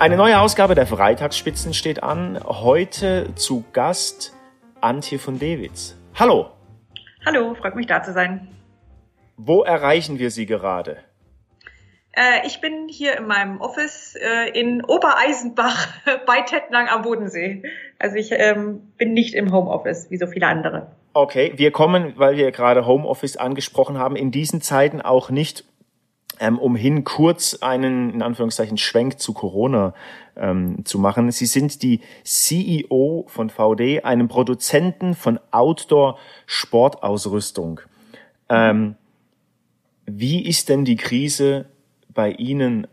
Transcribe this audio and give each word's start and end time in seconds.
Eine 0.00 0.16
neue 0.16 0.38
Ausgabe 0.38 0.76
der 0.76 0.86
Freitagsspitzen 0.86 1.74
steht 1.74 2.04
an. 2.04 2.38
Heute 2.44 3.34
zu 3.34 3.64
Gast 3.72 4.32
Antje 4.80 5.18
von 5.18 5.40
Dewitz. 5.40 5.96
Hallo. 6.14 6.50
Hallo, 7.26 7.56
freut 7.56 7.74
mich 7.74 7.88
da 7.88 8.00
zu 8.00 8.12
sein. 8.12 8.46
Wo 9.36 9.64
erreichen 9.64 10.20
wir 10.20 10.30
Sie 10.30 10.46
gerade? 10.46 10.98
Äh, 12.12 12.46
ich 12.46 12.60
bin 12.60 12.86
hier 12.88 13.16
in 13.16 13.26
meinem 13.26 13.60
Office 13.60 14.14
äh, 14.14 14.50
in 14.50 14.84
Obereisenbach 14.84 15.88
bei 16.26 16.42
Tettnang 16.42 16.86
am 16.86 17.02
Bodensee. 17.02 17.64
Also 17.98 18.14
ich 18.14 18.30
ähm, 18.30 18.92
bin 18.98 19.14
nicht 19.14 19.34
im 19.34 19.52
Homeoffice 19.52 20.12
wie 20.12 20.16
so 20.16 20.28
viele 20.28 20.46
andere. 20.46 20.92
Okay, 21.12 21.54
wir 21.56 21.72
kommen, 21.72 22.12
weil 22.14 22.36
wir 22.36 22.52
gerade 22.52 22.86
Homeoffice 22.86 23.36
angesprochen 23.36 23.98
haben, 23.98 24.14
in 24.14 24.30
diesen 24.30 24.60
Zeiten 24.60 25.00
auch 25.00 25.30
nicht 25.30 25.64
ähm, 26.40 26.58
umhin 26.58 27.04
kurz 27.04 27.54
einen, 27.54 28.12
in 28.14 28.22
Anführungszeichen, 28.22 28.76
Schwenk 28.76 29.18
zu 29.18 29.32
Corona 29.32 29.94
ähm, 30.36 30.84
zu 30.84 30.98
machen. 30.98 31.30
Sie 31.30 31.46
sind 31.46 31.82
die 31.82 32.02
CEO 32.24 33.24
von 33.28 33.48
VD, 33.50 34.04
einem 34.04 34.28
Produzenten 34.28 35.14
von 35.14 35.40
Outdoor-Sportausrüstung. 35.50 37.80
Ähm, 38.48 38.96
wie 40.06 40.46
ist 40.46 40.68
denn 40.68 40.84
die 40.84 40.96
Krise 40.96 41.66
bei 42.12 42.32
Ihnen 42.32 42.86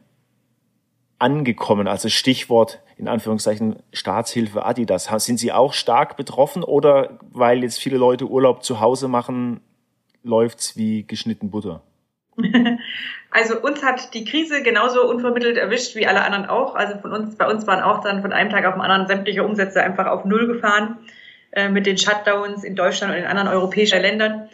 angekommen? 1.18 1.88
Also 1.88 2.10
Stichwort 2.10 2.82
in 2.98 3.08
Anführungszeichen 3.08 3.78
Staatshilfe 3.92 4.66
Adidas. 4.66 5.10
Sind 5.26 5.38
Sie 5.38 5.52
auch 5.52 5.74
stark 5.74 6.18
betroffen 6.18 6.64
oder 6.64 7.20
weil 7.32 7.64
jetzt 7.64 7.80
viele 7.80 7.98
Leute 7.98 8.30
Urlaub 8.30 8.64
zu 8.64 8.80
Hause 8.80 9.08
machen, 9.08 9.62
läuft's 10.24 10.78
wie 10.78 11.04
geschnitten 11.04 11.52
Butter? 11.52 11.82
Also 13.36 13.60
uns 13.60 13.84
hat 13.84 14.14
die 14.14 14.24
Krise 14.24 14.64
genauso 14.64 15.06
unvermittelt 15.10 15.58
erwischt 15.58 15.96
wie 15.98 16.08
alle 16.08 16.24
anderen 16.24 16.46
auch. 16.46 16.74
Also 16.76 16.98
von 17.00 17.12
uns, 17.12 17.36
bei 17.36 17.46
uns 17.46 17.68
waren 17.68 17.84
auch 17.84 18.02
dann 18.02 18.22
von 18.22 18.32
einem 18.32 18.50
Tag 18.50 18.66
auf 18.66 18.76
den 18.76 18.82
anderen 18.82 19.08
sämtliche 19.08 19.44
Umsätze 19.44 19.84
einfach 19.84 20.06
auf 20.06 20.24
Null 20.24 20.48
gefahren 20.48 21.00
äh, 21.52 21.68
mit 21.68 21.86
den 21.86 21.98
Shutdowns 21.98 22.64
in 22.64 22.78
Deutschland 22.78 23.12
und 23.12 23.20
in 23.20 23.26
anderen 23.26 23.50
europäischen 23.50 24.02
Ländern. 24.02 24.50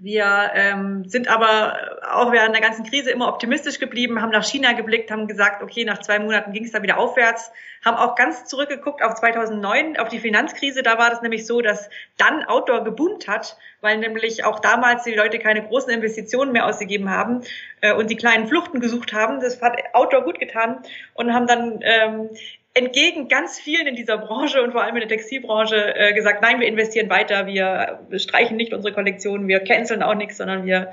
Wir 0.00 0.52
ähm, 0.54 1.08
sind 1.08 1.26
aber 1.26 1.76
auch 2.12 2.30
während 2.30 2.54
der 2.54 2.62
ganzen 2.62 2.84
Krise 2.84 3.10
immer 3.10 3.26
optimistisch 3.26 3.80
geblieben, 3.80 4.22
haben 4.22 4.30
nach 4.30 4.44
China 4.44 4.72
geblickt, 4.72 5.10
haben 5.10 5.26
gesagt, 5.26 5.60
okay, 5.60 5.84
nach 5.84 5.98
zwei 5.98 6.20
Monaten 6.20 6.52
ging 6.52 6.64
es 6.64 6.70
da 6.70 6.82
wieder 6.82 6.98
aufwärts, 6.98 7.50
haben 7.84 7.96
auch 7.96 8.14
ganz 8.14 8.44
zurückgeguckt 8.44 9.02
auf 9.02 9.14
2009, 9.16 9.96
auf 9.96 10.08
die 10.08 10.20
Finanzkrise. 10.20 10.84
Da 10.84 10.98
war 10.98 11.10
das 11.10 11.20
nämlich 11.22 11.46
so, 11.46 11.62
dass 11.62 11.90
dann 12.16 12.44
Outdoor 12.44 12.84
geboomt 12.84 13.26
hat, 13.26 13.56
weil 13.80 13.98
nämlich 13.98 14.44
auch 14.44 14.60
damals 14.60 15.02
die 15.02 15.14
Leute 15.14 15.40
keine 15.40 15.66
großen 15.66 15.92
Investitionen 15.92 16.52
mehr 16.52 16.66
ausgegeben 16.66 17.10
haben 17.10 17.42
äh, 17.80 17.92
und 17.92 18.08
die 18.08 18.16
kleinen 18.16 18.46
Fluchten 18.46 18.78
gesucht 18.78 19.12
haben. 19.12 19.40
Das 19.40 19.60
hat 19.60 19.76
Outdoor 19.94 20.22
gut 20.22 20.38
getan 20.38 20.78
und 21.14 21.34
haben 21.34 21.48
dann 21.48 21.80
ähm, 21.82 22.30
entgegen 22.78 23.28
ganz 23.28 23.58
vielen 23.58 23.86
in 23.86 23.96
dieser 23.96 24.18
Branche 24.18 24.62
und 24.62 24.72
vor 24.72 24.82
allem 24.82 24.96
in 24.96 25.00
der 25.00 25.08
Textilbranche 25.08 25.94
äh, 25.96 26.12
gesagt, 26.14 26.42
nein, 26.42 26.60
wir 26.60 26.68
investieren 26.68 27.10
weiter, 27.10 27.46
wir 27.46 28.00
streichen 28.18 28.56
nicht 28.56 28.72
unsere 28.72 28.94
Kollektionen, 28.94 29.48
wir 29.48 29.60
canceln 29.60 30.02
auch 30.02 30.14
nichts, 30.14 30.36
sondern 30.36 30.64
wir, 30.64 30.92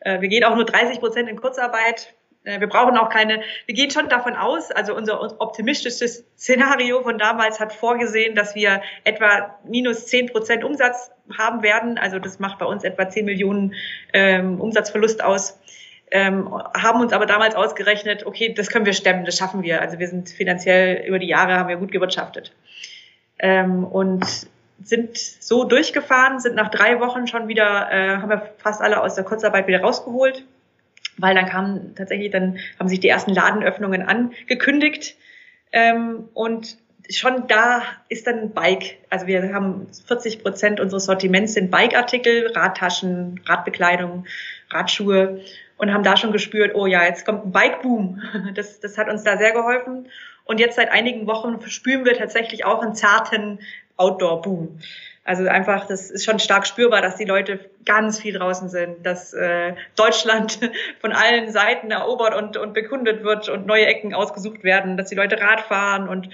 äh, 0.00 0.20
wir 0.20 0.28
gehen 0.28 0.44
auch 0.44 0.56
nur 0.56 0.64
30 0.64 1.00
Prozent 1.00 1.28
in 1.28 1.36
Kurzarbeit. 1.36 2.14
Äh, 2.44 2.60
wir 2.60 2.66
brauchen 2.66 2.96
auch 2.96 3.10
keine, 3.10 3.42
wir 3.66 3.74
gehen 3.74 3.90
schon 3.90 4.08
davon 4.08 4.34
aus, 4.34 4.70
also 4.70 4.94
unser 4.94 5.40
optimistisches 5.40 6.24
Szenario 6.36 7.02
von 7.02 7.18
damals 7.18 7.60
hat 7.60 7.72
vorgesehen, 7.72 8.34
dass 8.34 8.54
wir 8.54 8.82
etwa 9.04 9.58
minus 9.64 10.06
10 10.06 10.28
Prozent 10.28 10.64
Umsatz 10.64 11.10
haben 11.36 11.62
werden. 11.62 11.98
Also 11.98 12.18
das 12.18 12.38
macht 12.38 12.58
bei 12.58 12.66
uns 12.66 12.84
etwa 12.84 13.08
10 13.08 13.26
Millionen 13.26 13.74
ähm, 14.14 14.60
Umsatzverlust 14.60 15.22
aus 15.22 15.60
ähm, 16.10 16.48
haben 16.50 17.00
uns 17.00 17.12
aber 17.12 17.26
damals 17.26 17.54
ausgerechnet, 17.54 18.26
okay, 18.26 18.54
das 18.54 18.68
können 18.68 18.86
wir 18.86 18.92
stemmen, 18.92 19.24
das 19.24 19.36
schaffen 19.36 19.62
wir. 19.62 19.80
Also 19.80 19.98
wir 19.98 20.08
sind 20.08 20.30
finanziell 20.30 21.06
über 21.06 21.18
die 21.18 21.28
Jahre 21.28 21.54
haben 21.54 21.68
wir 21.68 21.76
gut 21.76 21.92
gewirtschaftet 21.92 22.52
ähm, 23.38 23.84
und 23.84 24.24
sind 24.82 25.18
so 25.18 25.64
durchgefahren, 25.64 26.40
sind 26.40 26.54
nach 26.54 26.70
drei 26.70 27.00
Wochen 27.00 27.26
schon 27.26 27.48
wieder, 27.48 27.90
äh, 27.90 28.16
haben 28.18 28.30
wir 28.30 28.50
fast 28.58 28.80
alle 28.80 29.02
aus 29.02 29.16
der 29.16 29.24
Kurzarbeit 29.24 29.66
wieder 29.66 29.80
rausgeholt, 29.80 30.44
weil 31.16 31.34
dann 31.34 31.46
kamen 31.46 31.94
tatsächlich, 31.96 32.30
dann 32.30 32.58
haben 32.78 32.88
sich 32.88 33.00
die 33.00 33.08
ersten 33.08 33.34
Ladenöffnungen 33.34 34.02
angekündigt 34.02 35.16
ähm, 35.72 36.28
und 36.34 36.76
schon 37.10 37.48
da 37.48 37.82
ist 38.08 38.26
dann 38.26 38.52
Bike. 38.52 38.98
Also 39.10 39.26
wir 39.26 39.52
haben 39.52 39.86
40 40.06 40.42
Prozent 40.42 40.78
unseres 40.78 41.06
Sortiments 41.06 41.54
sind 41.54 41.70
Bike-Artikel, 41.70 42.52
Radtaschen, 42.54 43.40
Radbekleidung, 43.46 44.26
Radschuhe 44.70 45.40
und 45.78 45.92
haben 45.92 46.02
da 46.02 46.16
schon 46.16 46.32
gespürt, 46.32 46.74
oh 46.74 46.86
ja, 46.86 47.04
jetzt 47.04 47.24
kommt 47.24 47.46
ein 47.46 47.52
Bike-Boom. 47.52 48.22
Das, 48.54 48.80
das 48.80 48.98
hat 48.98 49.08
uns 49.08 49.22
da 49.22 49.38
sehr 49.38 49.52
geholfen. 49.52 50.08
Und 50.44 50.60
jetzt 50.60 50.76
seit 50.76 50.90
einigen 50.90 51.26
Wochen 51.26 51.60
spüren 51.68 52.04
wir 52.04 52.14
tatsächlich 52.14 52.64
auch 52.64 52.82
einen 52.82 52.94
zarten 52.94 53.60
Outdoor-Boom. 53.96 54.80
Also 55.24 55.46
einfach, 55.46 55.86
das 55.86 56.10
ist 56.10 56.24
schon 56.24 56.38
stark 56.38 56.66
spürbar, 56.66 57.02
dass 57.02 57.16
die 57.16 57.26
Leute 57.26 57.60
ganz 57.84 58.18
viel 58.18 58.32
draußen 58.32 58.70
sind, 58.70 59.04
dass 59.04 59.34
äh, 59.34 59.74
Deutschland 59.94 60.58
von 61.00 61.12
allen 61.12 61.52
Seiten 61.52 61.90
erobert 61.90 62.34
und, 62.34 62.56
und 62.56 62.72
bekundet 62.72 63.22
wird 63.22 63.50
und 63.50 63.66
neue 63.66 63.84
Ecken 63.84 64.14
ausgesucht 64.14 64.64
werden, 64.64 64.96
dass 64.96 65.10
die 65.10 65.14
Leute 65.14 65.38
Rad 65.38 65.60
fahren 65.60 66.08
und 66.08 66.30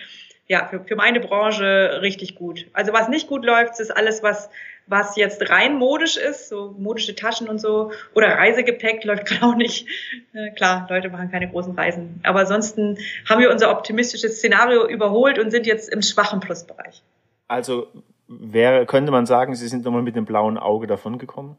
ja, 0.47 0.69
für, 0.69 0.85
für 0.85 0.95
meine 0.95 1.19
Branche 1.19 2.01
richtig 2.03 2.37
gut. 2.37 2.67
Also 2.73 2.93
was 2.93 3.09
nicht 3.09 3.27
gut 3.27 3.45
läuft, 3.45 3.81
ist 3.81 3.91
alles, 3.91 4.23
was 4.23 4.49
was 4.87 5.17
jetzt 5.17 5.49
rein 5.51 5.77
modisch 5.77 6.17
ist, 6.17 6.49
so 6.49 6.75
modische 6.79 7.15
Taschen 7.15 7.49
und 7.49 7.59
so, 7.59 7.93
oder 8.15 8.29
Reisegepäck 8.29 9.05
läuft 9.05 9.27
gerade 9.27 9.47
auch 9.47 9.57
nicht. 9.57 9.89
Äh, 10.33 10.51
klar, 10.51 10.87
Leute 10.91 11.09
machen 11.09 11.31
keine 11.31 11.49
großen 11.49 11.75
Reisen. 11.75 12.21
Aber 12.23 12.41
ansonsten 12.41 12.99
haben 13.29 13.41
wir 13.41 13.51
unser 13.51 13.71
optimistisches 13.71 14.39
Szenario 14.39 14.87
überholt 14.87 15.39
und 15.39 15.51
sind 15.51 15.67
jetzt 15.67 15.89
im 15.89 16.03
schwachen 16.03 16.41
Plusbereich. 16.41 17.03
Also 17.49 17.89
wäre, 18.29 18.87
könnte 18.87 19.13
man 19.13 19.27
sagen, 19.27 19.55
Sie 19.55 19.69
sind 19.69 19.85
nochmal 19.85 20.03
mit 20.03 20.17
dem 20.17 20.25
blauen 20.25 20.59
Auge 20.59 20.87
davongekommen? 20.87 21.57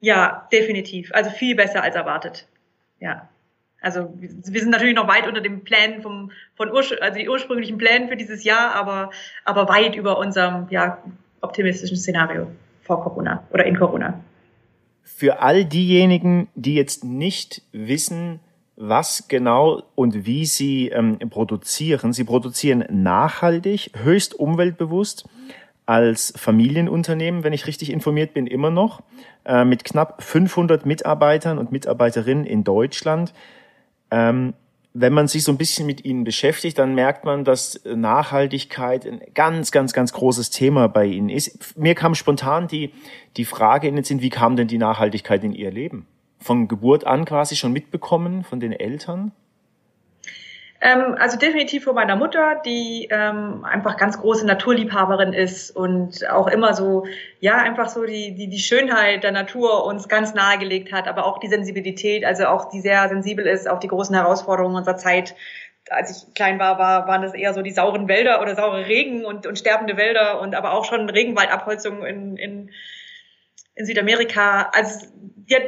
Ja, 0.00 0.48
definitiv. 0.52 1.10
Also 1.14 1.30
viel 1.30 1.54
besser 1.54 1.82
als 1.82 1.94
erwartet. 1.94 2.46
Ja. 3.00 3.28
Also 3.80 4.12
wir 4.14 4.60
sind 4.60 4.70
natürlich 4.70 4.94
noch 4.94 5.08
weit 5.08 5.26
unter 5.26 5.40
den 5.40 5.64
Plänen 5.64 6.02
vom, 6.02 6.30
von 6.54 6.70
Ursch 6.70 6.94
also 7.00 7.18
die 7.18 7.28
ursprünglichen 7.28 7.78
Plänen 7.78 8.08
für 8.08 8.16
dieses 8.16 8.44
Jahr, 8.44 8.74
aber, 8.76 9.10
aber 9.44 9.68
weit 9.68 9.96
über 9.96 10.18
unserem 10.18 10.68
ja, 10.70 11.02
optimistischen 11.42 11.96
Szenario 11.96 12.46
vor 12.82 13.02
Corona 13.02 13.44
oder 13.50 13.66
in 13.66 13.76
Corona. 13.76 14.20
Für 15.02 15.40
all 15.40 15.64
diejenigen, 15.64 16.48
die 16.54 16.74
jetzt 16.74 17.04
nicht 17.04 17.62
wissen, 17.72 18.40
was 18.76 19.28
genau 19.28 19.82
und 19.94 20.26
wie 20.26 20.46
sie 20.46 20.88
ähm, 20.88 21.18
produzieren. 21.30 22.12
Sie 22.12 22.24
produzieren 22.24 22.84
nachhaltig, 22.90 23.90
höchst 24.02 24.34
umweltbewusst 24.34 25.28
als 25.84 26.32
Familienunternehmen, 26.36 27.44
wenn 27.44 27.52
ich 27.52 27.66
richtig 27.66 27.92
informiert 27.92 28.34
bin, 28.34 28.46
immer 28.46 28.70
noch, 28.70 29.02
äh, 29.44 29.64
mit 29.64 29.84
knapp 29.84 30.22
500 30.22 30.86
Mitarbeitern 30.86 31.58
und 31.58 31.72
Mitarbeiterinnen 31.72 32.44
in 32.44 32.64
Deutschland. 32.64 33.34
Ähm, 34.10 34.54
wenn 34.94 35.12
man 35.12 35.26
sich 35.26 35.44
so 35.44 35.52
ein 35.52 35.58
bisschen 35.58 35.86
mit 35.86 36.04
ihnen 36.04 36.24
beschäftigt, 36.24 36.78
dann 36.78 36.94
merkt 36.94 37.24
man, 37.24 37.44
dass 37.44 37.80
Nachhaltigkeit 37.84 39.06
ein 39.06 39.20
ganz, 39.34 39.70
ganz, 39.72 39.92
ganz 39.92 40.12
großes 40.12 40.50
Thema 40.50 40.88
bei 40.88 41.06
ihnen 41.06 41.30
ist. 41.30 41.78
Mir 41.78 41.94
kam 41.94 42.14
spontan 42.14 42.68
die, 42.68 42.92
die 43.36 43.44
Frage 43.44 43.88
in 43.88 43.96
den 43.96 44.04
Sinn, 44.04 44.20
wie 44.20 44.30
kam 44.30 44.56
denn 44.56 44.68
die 44.68 44.78
Nachhaltigkeit 44.78 45.42
in 45.44 45.52
ihr 45.52 45.70
Leben? 45.70 46.06
Von 46.40 46.68
Geburt 46.68 47.06
an 47.06 47.24
quasi 47.24 47.56
schon 47.56 47.72
mitbekommen 47.72 48.44
von 48.44 48.60
den 48.60 48.72
Eltern? 48.72 49.32
Ähm, 50.84 51.14
also 51.16 51.38
definitiv 51.38 51.84
von 51.84 51.94
meiner 51.94 52.16
Mutter, 52.16 52.60
die 52.66 53.06
ähm, 53.08 53.64
einfach 53.64 53.96
ganz 53.96 54.18
große 54.18 54.44
Naturliebhaberin 54.44 55.32
ist 55.32 55.70
und 55.70 56.28
auch 56.28 56.48
immer 56.48 56.74
so, 56.74 57.06
ja, 57.38 57.58
einfach 57.58 57.88
so 57.88 58.04
die, 58.04 58.34
die, 58.34 58.48
die 58.48 58.58
Schönheit 58.58 59.22
der 59.22 59.30
Natur 59.30 59.84
uns 59.84 60.08
ganz 60.08 60.34
nahegelegt 60.34 60.92
hat, 60.92 61.06
aber 61.06 61.24
auch 61.24 61.38
die 61.38 61.46
Sensibilität, 61.46 62.24
also 62.24 62.46
auch 62.46 62.68
die 62.68 62.80
sehr 62.80 63.08
sensibel 63.08 63.46
ist 63.46 63.68
auf 63.68 63.78
die 63.78 63.86
großen 63.86 64.12
Herausforderungen 64.12 64.74
unserer 64.74 64.96
Zeit. 64.96 65.36
Als 65.88 66.26
ich 66.26 66.34
klein 66.34 66.58
war, 66.58 66.80
war 66.80 67.06
waren 67.06 67.22
das 67.22 67.34
eher 67.34 67.54
so 67.54 67.62
die 67.62 67.70
sauren 67.70 68.08
Wälder 68.08 68.42
oder 68.42 68.56
saure 68.56 68.84
Regen 68.88 69.24
und, 69.24 69.46
und 69.46 69.60
sterbende 69.60 69.96
Wälder 69.96 70.40
und 70.40 70.56
aber 70.56 70.72
auch 70.72 70.84
schon 70.84 71.08
Regenwaldabholzung 71.08 72.04
in, 72.04 72.36
in, 72.36 72.70
in 73.76 73.86
Südamerika. 73.86 74.70
Also 74.72 75.06
die 75.14 75.54
hat 75.54 75.62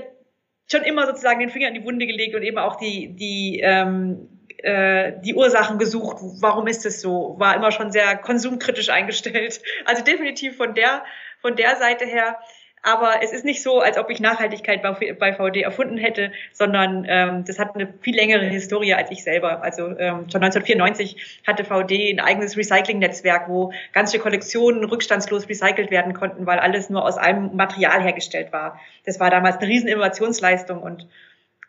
schon 0.66 0.82
immer 0.82 1.06
sozusagen 1.06 1.38
den 1.38 1.50
Finger 1.50 1.68
in 1.68 1.74
die 1.74 1.84
Wunde 1.84 2.08
gelegt 2.08 2.34
und 2.34 2.42
eben 2.42 2.58
auch 2.58 2.76
die, 2.76 3.14
die 3.14 3.60
ähm, 3.62 4.28
äh, 4.32 4.33
die 4.64 5.34
Ursachen 5.34 5.78
gesucht, 5.78 6.16
warum 6.40 6.66
ist 6.66 6.86
es 6.86 7.00
so, 7.00 7.34
war 7.38 7.54
immer 7.54 7.70
schon 7.70 7.92
sehr 7.92 8.16
konsumkritisch 8.16 8.88
eingestellt. 8.88 9.60
Also 9.84 10.02
definitiv 10.02 10.56
von 10.56 10.74
der, 10.74 11.04
von 11.40 11.56
der 11.56 11.76
Seite 11.76 12.06
her. 12.06 12.38
Aber 12.84 13.22
es 13.22 13.32
ist 13.32 13.46
nicht 13.46 13.62
so, 13.62 13.80
als 13.80 13.96
ob 13.96 14.10
ich 14.10 14.20
Nachhaltigkeit 14.20 14.82
bei 14.82 15.32
VD 15.32 15.62
erfunden 15.62 15.96
hätte, 15.96 16.32
sondern 16.52 17.06
ähm, 17.08 17.44
das 17.46 17.58
hat 17.58 17.74
eine 17.74 17.92
viel 18.02 18.14
längere 18.14 18.44
Historie 18.44 18.92
als 18.92 19.10
ich 19.10 19.24
selber. 19.24 19.62
Also 19.62 19.86
ähm, 19.86 20.28
schon 20.30 20.42
1994 20.42 21.40
hatte 21.46 21.64
VD 21.64 22.10
ein 22.10 22.20
eigenes 22.20 22.58
Recycling-Netzwerk, 22.58 23.48
wo 23.48 23.72
ganze 23.92 24.18
Kollektionen 24.18 24.84
rückstandslos 24.84 25.48
recycelt 25.48 25.90
werden 25.90 26.12
konnten, 26.12 26.44
weil 26.44 26.58
alles 26.58 26.90
nur 26.90 27.06
aus 27.06 27.16
einem 27.16 27.56
Material 27.56 28.02
hergestellt 28.02 28.52
war. 28.52 28.78
Das 29.06 29.18
war 29.18 29.30
damals 29.30 29.56
eine 29.56 29.68
riesen 29.68 29.88
Innovationsleistung 29.88 30.82
und 30.82 31.08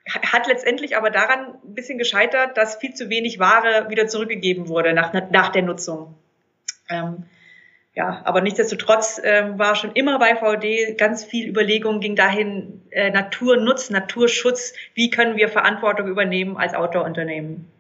hat 0.07 0.47
letztendlich 0.47 0.97
aber 0.97 1.09
daran 1.09 1.55
ein 1.63 1.73
bisschen 1.73 1.97
gescheitert, 1.97 2.57
dass 2.57 2.75
viel 2.75 2.93
zu 2.93 3.09
wenig 3.09 3.39
Ware 3.39 3.89
wieder 3.89 4.07
zurückgegeben 4.07 4.67
wurde 4.67 4.93
nach, 4.93 5.13
nach 5.13 5.49
der 5.49 5.63
Nutzung. 5.63 6.15
Ähm, 6.89 7.23
ja, 7.95 8.21
aber 8.25 8.41
nichtsdestotrotz 8.41 9.19
äh, 9.19 9.57
war 9.57 9.75
schon 9.75 9.93
immer 9.93 10.19
bei 10.19 10.35
VD 10.35 10.97
ganz 10.97 11.23
viel 11.23 11.47
Überlegung, 11.47 12.01
ging 12.01 12.15
dahin 12.15 12.81
äh, 12.91 13.09
Naturnutz, 13.09 13.89
Naturschutz, 13.89 14.73
wie 14.93 15.09
können 15.09 15.37
wir 15.37 15.47
Verantwortung 15.47 16.07
übernehmen 16.07 16.57
als 16.57 16.73
Outdoor-Unternehmen. 16.73 17.71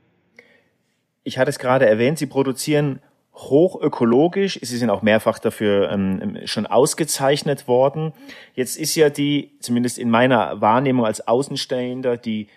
Ich 1.23 1.37
hatte 1.37 1.49
es 1.49 1.59
gerade 1.59 1.85
erwähnt, 1.85 2.17
Sie 2.17 2.27
produzieren 2.27 3.01
hochökologisch. 3.35 4.59
Sie 4.61 4.77
sind 4.77 4.89
auch 4.89 5.01
mehrfach 5.01 5.39
dafür 5.39 5.91
ähm, 5.91 6.39
schon 6.45 6.65
ausgezeichnet 6.65 7.67
worden. 7.67 8.13
Jetzt 8.53 8.77
ist 8.77 8.95
ja 8.95 9.09
die, 9.09 9.51
zumindest 9.59 9.97
in 9.97 10.09
meiner 10.09 10.61
Wahrnehmung 10.61 11.05
als 11.05 11.27
Außenstehender, 11.27 12.17
die 12.17 12.47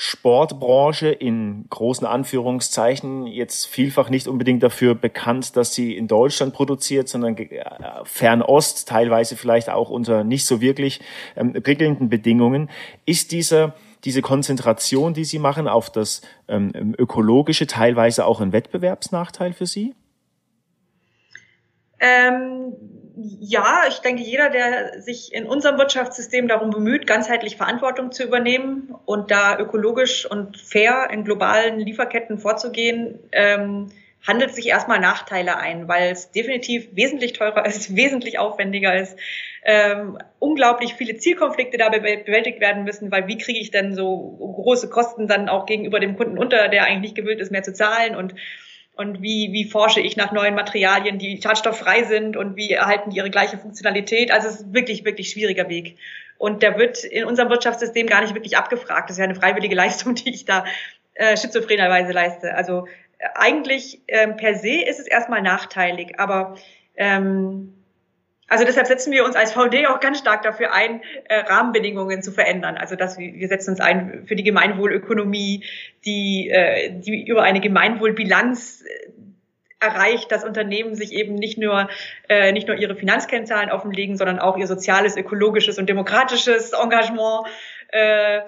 Sportbranche 0.00 1.08
in 1.08 1.64
großen 1.70 2.06
Anführungszeichen 2.06 3.26
jetzt 3.26 3.66
vielfach 3.66 4.10
nicht 4.10 4.28
unbedingt 4.28 4.62
dafür 4.62 4.94
bekannt, 4.94 5.56
dass 5.56 5.74
sie 5.74 5.96
in 5.96 6.06
Deutschland 6.06 6.54
produziert, 6.54 7.08
sondern 7.08 7.36
äh, 7.36 7.64
Fernost, 8.04 8.88
teilweise 8.88 9.36
vielleicht 9.36 9.68
auch 9.68 9.90
unter 9.90 10.22
nicht 10.22 10.46
so 10.46 10.60
wirklich 10.60 11.00
ähm, 11.34 11.52
prickelnden 11.52 12.08
Bedingungen. 12.08 12.70
Ist 13.06 13.32
dieser 13.32 13.74
diese 14.04 14.22
Konzentration, 14.22 15.14
die 15.14 15.24
Sie 15.24 15.40
machen, 15.40 15.66
auf 15.66 15.90
das 15.90 16.22
ähm, 16.46 16.94
ökologische 16.96 17.66
teilweise 17.66 18.26
auch 18.26 18.40
ein 18.40 18.52
Wettbewerbsnachteil 18.52 19.52
für 19.52 19.66
Sie? 19.66 19.96
Ähm, 22.00 22.74
ja, 23.40 23.82
ich 23.88 23.98
denke, 23.98 24.22
jeder, 24.22 24.48
der 24.48 25.02
sich 25.02 25.32
in 25.32 25.46
unserem 25.46 25.78
Wirtschaftssystem 25.78 26.46
darum 26.46 26.70
bemüht, 26.70 27.06
ganzheitlich 27.06 27.56
Verantwortung 27.56 28.12
zu 28.12 28.22
übernehmen 28.22 28.94
und 29.06 29.30
da 29.30 29.58
ökologisch 29.58 30.24
und 30.24 30.56
fair 30.56 31.08
in 31.10 31.24
globalen 31.24 31.80
Lieferketten 31.80 32.38
vorzugehen, 32.38 33.18
ähm, 33.32 33.88
handelt 34.26 34.54
sich 34.54 34.68
erstmal 34.68 35.00
Nachteile 35.00 35.56
ein, 35.56 35.88
weil 35.88 36.12
es 36.12 36.30
definitiv 36.30 36.88
wesentlich 36.92 37.32
teurer 37.32 37.66
ist, 37.66 37.96
wesentlich 37.96 38.38
aufwendiger 38.38 38.94
ist, 38.94 39.18
ähm, 39.64 40.18
unglaublich 40.38 40.94
viele 40.94 41.16
Zielkonflikte 41.16 41.76
dabei 41.76 41.98
bewältigt 41.98 42.60
werden 42.60 42.84
müssen, 42.84 43.10
weil 43.10 43.26
wie 43.26 43.38
kriege 43.38 43.58
ich 43.58 43.70
denn 43.70 43.94
so 43.94 44.36
große 44.38 44.90
Kosten 44.90 45.26
dann 45.26 45.48
auch 45.48 45.66
gegenüber 45.66 45.98
dem 45.98 46.16
Kunden 46.16 46.38
unter, 46.38 46.68
der 46.68 46.84
eigentlich 46.84 47.14
gewillt 47.14 47.40
ist, 47.40 47.50
mehr 47.50 47.64
zu 47.64 47.72
zahlen 47.72 48.14
und 48.14 48.34
und 48.98 49.22
wie, 49.22 49.52
wie 49.52 49.64
forsche 49.64 50.00
ich 50.00 50.16
nach 50.16 50.32
neuen 50.32 50.56
Materialien, 50.56 51.18
die 51.18 51.40
schadstofffrei 51.40 52.02
sind 52.02 52.36
und 52.36 52.56
wie 52.56 52.72
erhalten 52.72 53.10
die 53.10 53.18
ihre 53.18 53.30
gleiche 53.30 53.56
Funktionalität. 53.56 54.32
Also 54.32 54.48
es 54.48 54.56
ist 54.56 54.74
wirklich, 54.74 55.04
wirklich 55.04 55.30
schwieriger 55.30 55.68
Weg. 55.68 55.96
Und 56.36 56.64
der 56.64 56.76
wird 56.78 57.04
in 57.04 57.24
unserem 57.24 57.48
Wirtschaftssystem 57.48 58.08
gar 58.08 58.22
nicht 58.22 58.34
wirklich 58.34 58.56
abgefragt. 58.56 59.08
Das 59.08 59.14
ist 59.14 59.18
ja 59.18 59.24
eine 59.24 59.36
freiwillige 59.36 59.74
Leistung, 59.76 60.16
die 60.16 60.30
ich 60.30 60.46
da 60.46 60.64
äh, 61.14 61.36
schizophrenerweise 61.36 62.10
leiste. 62.10 62.54
Also 62.54 62.88
äh, 63.18 63.28
eigentlich 63.36 64.00
ähm, 64.08 64.36
per 64.36 64.56
se 64.56 64.82
ist 64.82 64.98
es 64.98 65.06
erstmal 65.06 65.42
nachteilig, 65.42 66.18
aber 66.18 66.56
ähm, 66.96 67.77
also 68.48 68.64
deshalb 68.64 68.86
setzen 68.86 69.12
wir 69.12 69.24
uns 69.24 69.36
als 69.36 69.52
VD 69.52 69.86
auch 69.86 70.00
ganz 70.00 70.18
stark 70.18 70.42
dafür 70.42 70.72
ein, 70.72 71.02
äh, 71.24 71.40
Rahmenbedingungen 71.40 72.22
zu 72.22 72.32
verändern. 72.32 72.78
Also 72.78 72.96
dass 72.96 73.18
wir, 73.18 73.34
wir 73.34 73.48
setzen 73.48 73.70
uns 73.70 73.80
ein 73.80 74.24
für 74.26 74.36
die 74.36 74.42
Gemeinwohlökonomie, 74.42 75.64
die, 76.06 76.48
äh, 76.50 76.90
die 76.98 77.26
über 77.26 77.42
eine 77.42 77.60
Gemeinwohlbilanz 77.60 78.82
äh, 78.82 79.10
erreicht, 79.80 80.32
dass 80.32 80.44
Unternehmen 80.44 80.94
sich 80.94 81.12
eben 81.12 81.34
nicht 81.34 81.58
nur 81.58 81.88
äh, 82.28 82.52
nicht 82.52 82.66
nur 82.66 82.76
ihre 82.76 82.96
Finanzkennzahlen 82.96 83.70
offenlegen, 83.70 84.16
sondern 84.16 84.38
auch 84.38 84.56
ihr 84.56 84.66
soziales, 84.66 85.16
ökologisches 85.16 85.78
und 85.78 85.88
demokratisches 85.88 86.72
Engagement. 86.72 87.46
Äh, 87.90 88.40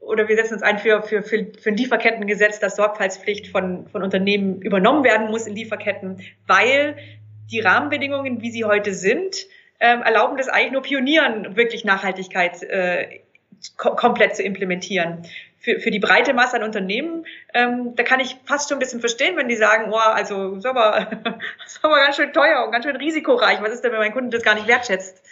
oder 0.00 0.28
wir 0.28 0.36
setzen 0.36 0.54
uns 0.54 0.62
ein 0.62 0.78
für, 0.78 1.02
für, 1.02 1.22
für, 1.22 1.52
für 1.58 1.70
ein 1.70 1.76
Lieferkettengesetz, 1.76 2.58
dass 2.58 2.76
Sorgfaltspflicht 2.76 3.48
von, 3.48 3.86
von 3.88 4.02
Unternehmen 4.02 4.62
übernommen 4.62 5.04
werden 5.04 5.30
muss 5.30 5.46
in 5.46 5.54
Lieferketten, 5.54 6.22
weil 6.46 6.96
die 7.50 7.60
Rahmenbedingungen, 7.60 8.40
wie 8.40 8.50
sie 8.50 8.64
heute 8.64 8.94
sind, 8.94 9.46
ähm, 9.80 10.02
erlauben 10.02 10.36
das 10.36 10.48
eigentlich 10.48 10.72
nur 10.72 10.82
Pionieren, 10.82 11.56
wirklich 11.56 11.84
Nachhaltigkeit 11.84 12.62
äh, 12.62 13.20
kom 13.76 13.96
komplett 13.96 14.36
zu 14.36 14.42
implementieren. 14.42 15.26
Für, 15.58 15.78
für 15.78 15.90
die 15.90 15.98
breite 15.98 16.32
Masse 16.32 16.56
an 16.56 16.62
Unternehmen, 16.62 17.26
ähm, 17.52 17.94
da 17.94 18.02
kann 18.02 18.20
ich 18.20 18.36
fast 18.46 18.68
schon 18.68 18.76
ein 18.76 18.80
bisschen 18.80 19.00
verstehen, 19.00 19.36
wenn 19.36 19.48
die 19.48 19.56
sagen, 19.56 19.90
oh, 19.92 19.96
also 19.96 20.54
ist, 20.54 20.64
aber, 20.64 21.10
ist 21.66 21.80
aber 21.82 21.96
ganz 21.96 22.16
schön 22.16 22.32
teuer 22.32 22.64
und 22.64 22.72
ganz 22.72 22.84
schön 22.84 22.96
risikoreich. 22.96 23.60
Was 23.60 23.72
ist 23.72 23.84
denn, 23.84 23.92
wenn 23.92 23.98
mein 23.98 24.12
Kunde 24.12 24.30
das 24.30 24.42
gar 24.42 24.54
nicht 24.54 24.66
wertschätzt? 24.66 25.22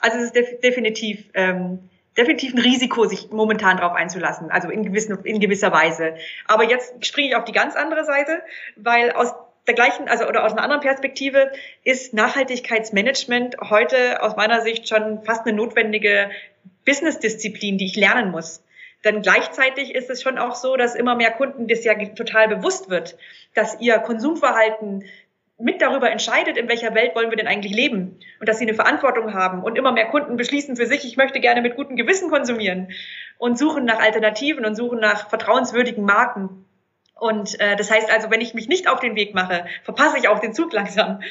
Also 0.00 0.18
es 0.18 0.24
ist 0.26 0.36
def 0.36 0.60
definitiv 0.60 1.24
ähm, 1.34 1.88
definitiv 2.16 2.54
ein 2.54 2.60
Risiko, 2.60 3.06
sich 3.06 3.30
momentan 3.30 3.76
darauf 3.76 3.94
einzulassen, 3.94 4.50
also 4.50 4.68
in, 4.68 4.84
gewissen, 4.84 5.18
in 5.24 5.40
gewisser 5.40 5.72
Weise. 5.72 6.14
Aber 6.46 6.64
jetzt 6.64 7.04
springe 7.04 7.28
ich 7.28 7.36
auf 7.36 7.44
die 7.44 7.52
ganz 7.52 7.74
andere 7.74 8.04
Seite, 8.04 8.42
weil 8.76 9.10
aus 9.12 9.32
der 9.66 9.74
gleichen, 9.74 10.08
also 10.08 10.26
oder 10.26 10.44
aus 10.44 10.52
einer 10.52 10.62
anderen 10.62 10.82
Perspektive 10.82 11.50
ist 11.84 12.12
Nachhaltigkeitsmanagement 12.12 13.56
heute 13.70 14.22
aus 14.22 14.36
meiner 14.36 14.60
Sicht 14.60 14.88
schon 14.88 15.22
fast 15.22 15.46
eine 15.46 15.56
notwendige 15.56 16.30
Business-Disziplin, 16.84 17.78
die 17.78 17.86
ich 17.86 17.96
lernen 17.96 18.30
muss. 18.30 18.62
Denn 19.04 19.22
gleichzeitig 19.22 19.94
ist 19.94 20.10
es 20.10 20.22
schon 20.22 20.38
auch 20.38 20.54
so, 20.54 20.76
dass 20.76 20.94
immer 20.94 21.14
mehr 21.14 21.30
Kunden 21.30 21.68
das 21.68 21.84
ja 21.84 21.94
total 21.94 22.48
bewusst 22.48 22.88
wird, 22.88 23.16
dass 23.54 23.80
ihr 23.80 23.98
Konsumverhalten 23.98 25.04
mit 25.58 25.80
darüber 25.80 26.10
entscheidet, 26.10 26.56
in 26.56 26.68
welcher 26.68 26.94
Welt 26.94 27.14
wollen 27.14 27.30
wir 27.30 27.36
denn 27.36 27.46
eigentlich 27.46 27.74
leben 27.74 28.18
und 28.40 28.48
dass 28.48 28.58
sie 28.58 28.64
eine 28.64 28.74
Verantwortung 28.74 29.34
haben 29.34 29.62
und 29.62 29.78
immer 29.78 29.92
mehr 29.92 30.06
Kunden 30.06 30.36
beschließen 30.36 30.76
für 30.76 30.86
sich, 30.86 31.04
ich 31.04 31.16
möchte 31.16 31.38
gerne 31.40 31.62
mit 31.62 31.76
gutem 31.76 31.96
Gewissen 31.96 32.28
konsumieren 32.28 32.88
und 33.38 33.58
suchen 33.58 33.84
nach 33.84 34.00
Alternativen 34.00 34.64
und 34.64 34.74
suchen 34.74 34.98
nach 34.98 35.28
vertrauenswürdigen 35.28 36.04
Marken. 36.04 36.64
Und 37.14 37.58
äh, 37.60 37.76
das 37.76 37.90
heißt 37.90 38.10
also, 38.10 38.30
wenn 38.30 38.40
ich 38.40 38.54
mich 38.54 38.68
nicht 38.68 38.88
auf 38.88 39.00
den 39.00 39.14
Weg 39.16 39.34
mache, 39.34 39.66
verpasse 39.82 40.18
ich 40.18 40.28
auch 40.28 40.40
den 40.40 40.52
Zug 40.52 40.72
langsam. 40.72 41.22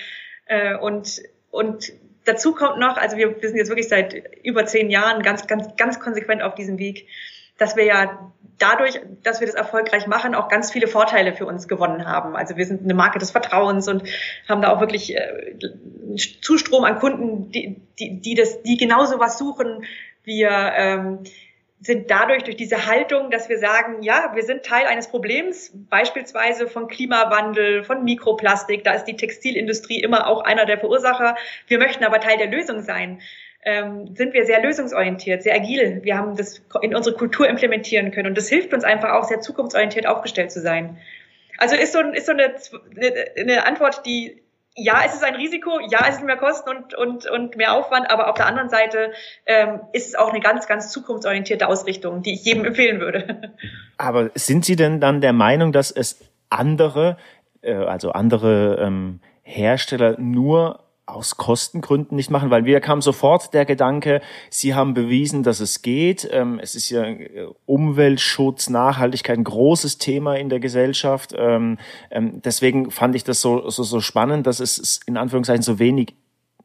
Äh, 0.45 0.75
und, 0.75 1.21
und 1.51 1.91
dazu 2.25 2.53
kommt 2.53 2.79
noch, 2.79 2.97
also 2.97 3.17
wir, 3.17 3.41
wir 3.41 3.49
sind 3.49 3.57
jetzt 3.57 3.69
wirklich 3.69 3.89
seit 3.89 4.13
über 4.43 4.65
zehn 4.65 4.89
Jahren 4.89 5.21
ganz, 5.21 5.47
ganz, 5.47 5.75
ganz 5.75 5.99
konsequent 5.99 6.41
auf 6.41 6.55
diesem 6.55 6.79
Weg, 6.79 7.07
dass 7.57 7.75
wir 7.75 7.85
ja 7.85 8.31
dadurch, 8.59 8.99
dass 9.23 9.39
wir 9.39 9.47
das 9.47 9.55
erfolgreich 9.55 10.07
machen, 10.07 10.35
auch 10.35 10.47
ganz 10.47 10.71
viele 10.71 10.87
Vorteile 10.87 11.33
für 11.33 11.45
uns 11.45 11.67
gewonnen 11.67 12.05
haben. 12.05 12.35
Also 12.35 12.55
wir 12.55 12.65
sind 12.65 12.83
eine 12.83 12.93
Marke 12.93 13.19
des 13.19 13.31
Vertrauens 13.31 13.87
und 13.87 14.03
haben 14.47 14.61
da 14.61 14.71
auch 14.73 14.79
wirklich 14.79 15.15
äh, 15.15 15.57
Zustrom 16.41 16.83
an 16.83 16.99
Kunden, 16.99 17.51
die, 17.51 17.81
die, 17.99 18.21
die 18.21 18.35
das, 18.35 18.61
die 18.63 18.77
genauso 18.77 19.19
was 19.19 19.37
suchen. 19.37 19.83
Wir 20.23 20.49
ähm, 20.49 21.19
sind 21.83 22.09
dadurch 22.09 22.43
durch 22.43 22.55
diese 22.55 22.85
Haltung, 22.85 23.29
dass 23.29 23.49
wir 23.49 23.59
sagen, 23.59 24.03
ja, 24.03 24.31
wir 24.33 24.43
sind 24.43 24.63
Teil 24.63 24.85
eines 24.87 25.09
Problems, 25.09 25.71
beispielsweise 25.89 26.67
von 26.67 26.87
Klimawandel, 26.87 27.83
von 27.83 28.05
Mikroplastik, 28.05 28.85
da 28.85 28.93
ist 28.93 29.03
die 29.03 29.17
Textilindustrie 29.17 30.01
immer 30.01 30.27
auch 30.27 30.41
einer 30.41 30.65
der 30.65 30.77
Verursacher. 30.77 31.35
Wir 31.67 31.79
möchten 31.79 32.05
aber 32.05 32.21
Teil 32.21 32.37
der 32.37 32.47
Lösung 32.47 32.81
sein. 32.81 33.21
Ähm, 33.65 34.15
sind 34.15 34.33
wir 34.33 34.45
sehr 34.45 34.61
lösungsorientiert, 34.61 35.43
sehr 35.43 35.55
agil. 35.55 35.99
Wir 36.03 36.17
haben 36.17 36.37
das 36.37 36.61
in 36.81 36.95
unsere 36.95 37.15
Kultur 37.15 37.47
implementieren 37.49 38.11
können 38.11 38.27
und 38.27 38.37
das 38.37 38.47
hilft 38.47 38.73
uns 38.73 38.83
einfach 38.83 39.11
auch 39.11 39.25
sehr 39.25 39.41
zukunftsorientiert 39.41 40.05
aufgestellt 40.05 40.51
zu 40.51 40.61
sein. 40.61 40.97
Also 41.57 41.75
ist 41.75 41.93
so, 41.93 41.99
ist 41.99 42.25
so 42.25 42.31
eine, 42.31 42.55
eine 43.37 43.65
Antwort, 43.65 44.05
die 44.05 44.42
ja, 44.75 45.01
es 45.05 45.13
ist 45.13 45.23
ein 45.23 45.35
Risiko, 45.35 45.79
ja, 45.89 46.05
es 46.09 46.17
sind 46.17 46.25
mehr 46.25 46.37
Kosten 46.37 46.69
und, 46.69 46.95
und, 46.95 47.29
und 47.29 47.55
mehr 47.55 47.73
Aufwand, 47.73 48.09
aber 48.09 48.29
auf 48.29 48.35
der 48.35 48.47
anderen 48.47 48.69
Seite 48.69 49.11
ähm, 49.45 49.81
ist 49.91 50.07
es 50.07 50.15
auch 50.15 50.29
eine 50.29 50.39
ganz, 50.39 50.67
ganz 50.67 50.91
zukunftsorientierte 50.91 51.67
Ausrichtung, 51.67 52.23
die 52.23 52.33
ich 52.33 52.43
jedem 52.43 52.65
empfehlen 52.65 52.99
würde. 52.99 53.53
Aber 53.97 54.31
sind 54.33 54.65
Sie 54.65 54.75
denn 54.75 54.99
dann 54.99 55.21
der 55.21 55.33
Meinung, 55.33 55.71
dass 55.71 55.91
es 55.91 56.19
andere, 56.49 57.17
äh, 57.61 57.75
also 57.75 58.11
andere 58.11 58.79
ähm, 58.81 59.19
Hersteller 59.43 60.19
nur 60.19 60.79
aus 61.05 61.35
Kostengründen 61.35 62.15
nicht 62.15 62.31
machen, 62.31 62.49
weil 62.49 62.61
mir 62.61 62.79
kam 62.79 63.01
sofort 63.01 63.53
der 63.53 63.65
Gedanke, 63.65 64.21
Sie 64.49 64.73
haben 64.73 64.93
bewiesen, 64.93 65.43
dass 65.43 65.59
es 65.59 65.81
geht. 65.81 66.27
Ähm, 66.31 66.59
es 66.61 66.75
ist 66.75 66.89
ja 66.89 67.03
äh, 67.03 67.47
Umweltschutz, 67.65 68.69
Nachhaltigkeit 68.69 69.37
ein 69.37 69.43
großes 69.43 69.97
Thema 69.97 70.35
in 70.35 70.49
der 70.49 70.59
Gesellschaft. 70.59 71.33
Ähm, 71.37 71.77
ähm, 72.09 72.41
deswegen 72.41 72.89
fand 72.89 73.15
ich 73.15 73.23
das 73.23 73.41
so, 73.41 73.69
so, 73.69 73.83
so 73.83 73.99
spannend, 73.99 74.47
dass 74.47 74.59
es 74.59 75.01
in 75.05 75.17
Anführungszeichen 75.17 75.63
so 75.63 75.79
wenig 75.79 76.15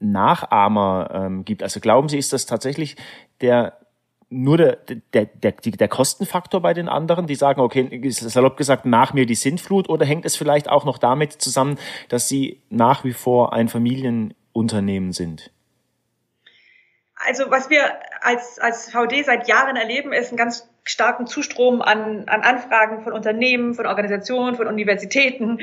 Nachahmer 0.00 1.42
gibt. 1.45 1.64
Also 1.64 1.80
glauben 1.80 2.09
Sie, 2.09 2.18
ist 2.18 2.33
das 2.33 2.47
tatsächlich 2.47 2.95
der 3.40 3.78
nur 4.30 4.58
der, 4.58 4.76
der, 5.14 5.25
der, 5.25 5.52
der 5.52 5.88
Kostenfaktor 5.88 6.61
bei 6.61 6.75
den 6.75 6.88
anderen, 6.88 7.26
die 7.26 7.35
sagen, 7.35 7.61
okay, 7.61 8.11
salopp 8.11 8.56
gesagt, 8.56 8.85
nach 8.85 9.14
mir 9.14 9.26
die 9.26 9.35
Sintflut, 9.35 9.88
oder 9.88 10.04
hängt 10.04 10.26
es 10.26 10.37
vielleicht 10.37 10.68
auch 10.68 10.85
noch 10.85 10.99
damit 10.99 11.32
zusammen, 11.32 11.78
dass 12.08 12.28
sie 12.28 12.61
nach 12.68 13.04
wie 13.04 13.14
vor 13.14 13.52
ein 13.52 13.68
Familienunternehmen 13.68 15.12
sind? 15.12 15.50
Also 17.26 17.50
was 17.50 17.70
wir 17.70 17.82
als, 18.20 18.58
als 18.58 18.90
VD 18.90 19.25
seit 19.25 19.49
Jahren 19.49 19.76
erleben, 19.76 20.12
ist 20.12 20.28
einen 20.28 20.37
ganz 20.37 20.68
starken 20.85 21.26
Zustrom 21.26 21.82
an, 21.82 22.28
an 22.28 22.42
Anfragen 22.42 23.02
von 23.02 23.12
Unternehmen, 23.12 23.75
von 23.75 23.87
Organisationen, 23.87 24.56
von 24.56 24.66
Universitäten, 24.66 25.58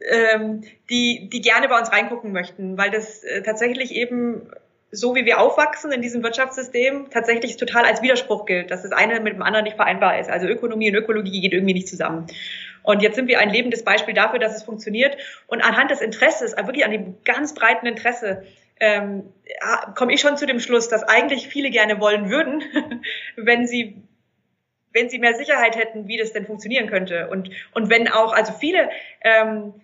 ähm, 0.00 0.62
die, 0.88 1.28
die 1.32 1.40
gerne 1.40 1.68
bei 1.68 1.78
uns 1.78 1.90
reingucken 1.90 2.32
möchten, 2.32 2.78
weil 2.78 2.90
das 2.90 3.24
äh, 3.24 3.42
tatsächlich 3.42 3.92
eben 3.92 4.48
so 4.90 5.14
wie 5.14 5.26
wir 5.26 5.40
aufwachsen 5.40 5.92
in 5.92 6.00
diesem 6.00 6.22
Wirtschaftssystem, 6.22 7.10
tatsächlich 7.10 7.56
total 7.56 7.84
als 7.84 8.02
Widerspruch 8.02 8.46
gilt, 8.46 8.70
dass 8.70 8.82
das 8.82 8.92
eine 8.92 9.20
mit 9.20 9.34
dem 9.34 9.42
anderen 9.42 9.64
nicht 9.64 9.76
vereinbar 9.76 10.18
ist. 10.18 10.30
Also 10.30 10.46
Ökonomie 10.46 10.90
und 10.90 10.96
Ökologie 10.96 11.40
geht 11.40 11.52
irgendwie 11.52 11.74
nicht 11.74 11.88
zusammen. 11.88 12.26
Und 12.82 13.02
jetzt 13.02 13.16
sind 13.16 13.28
wir 13.28 13.38
ein 13.38 13.50
lebendes 13.50 13.84
Beispiel 13.84 14.14
dafür, 14.14 14.38
dass 14.38 14.56
es 14.56 14.62
funktioniert. 14.62 15.16
Und 15.46 15.60
anhand 15.62 15.90
des 15.90 16.00
Interesses, 16.00 16.54
also 16.54 16.68
wirklich 16.68 16.86
an 16.86 16.90
dem 16.90 17.22
ganz 17.24 17.54
breiten 17.54 17.86
Interesse, 17.86 18.44
ähm, 18.80 19.24
komme 19.94 20.14
ich 20.14 20.20
schon 20.20 20.36
zu 20.36 20.46
dem 20.46 20.60
Schluss, 20.60 20.88
dass 20.88 21.02
eigentlich 21.02 21.48
viele 21.48 21.70
gerne 21.70 22.00
wollen 22.00 22.30
würden, 22.30 22.62
wenn 23.36 23.66
sie 23.66 24.02
wenn 24.94 25.10
sie 25.10 25.18
mehr 25.18 25.34
Sicherheit 25.34 25.76
hätten, 25.76 26.08
wie 26.08 26.16
das 26.16 26.32
denn 26.32 26.46
funktionieren 26.46 26.88
könnte. 26.88 27.28
Und, 27.28 27.50
und 27.72 27.90
wenn 27.90 28.08
auch, 28.08 28.32
also 28.32 28.52
viele 28.52 28.88
ähm, 29.20 29.74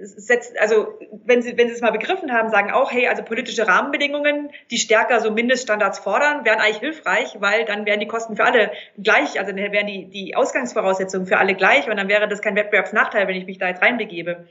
setzt, 0.00 0.58
also 0.58 0.98
wenn 1.24 1.42
sie, 1.42 1.56
wenn 1.58 1.68
sie 1.68 1.74
es 1.74 1.80
mal 1.80 1.90
begriffen 1.90 2.32
haben, 2.32 2.50
sagen 2.50 2.70
auch, 2.70 2.90
hey, 2.90 3.08
also 3.08 3.22
politische 3.22 3.66
Rahmenbedingungen, 3.66 4.50
die 4.70 4.78
stärker 4.78 5.20
so 5.20 5.30
Mindeststandards 5.30 5.98
fordern, 5.98 6.44
wären 6.44 6.60
eigentlich 6.60 6.78
hilfreich, 6.78 7.36
weil 7.40 7.64
dann 7.64 7.84
wären 7.84 8.00
die 8.00 8.06
Kosten 8.06 8.36
für 8.36 8.44
alle 8.44 8.72
gleich, 8.96 9.38
also 9.38 9.52
dann 9.52 9.72
wären 9.72 9.86
die, 9.86 10.06
die 10.06 10.34
Ausgangsvoraussetzungen 10.34 11.26
für 11.26 11.38
alle 11.38 11.54
gleich 11.54 11.88
und 11.90 11.96
dann 11.96 12.08
wäre 12.08 12.28
das 12.28 12.40
kein 12.40 12.56
Wettbewerbsnachteil, 12.56 13.28
wenn 13.28 13.36
ich 13.36 13.46
mich 13.46 13.58
da 13.58 13.68
jetzt 13.68 13.82
reinbegebe. 13.82 14.48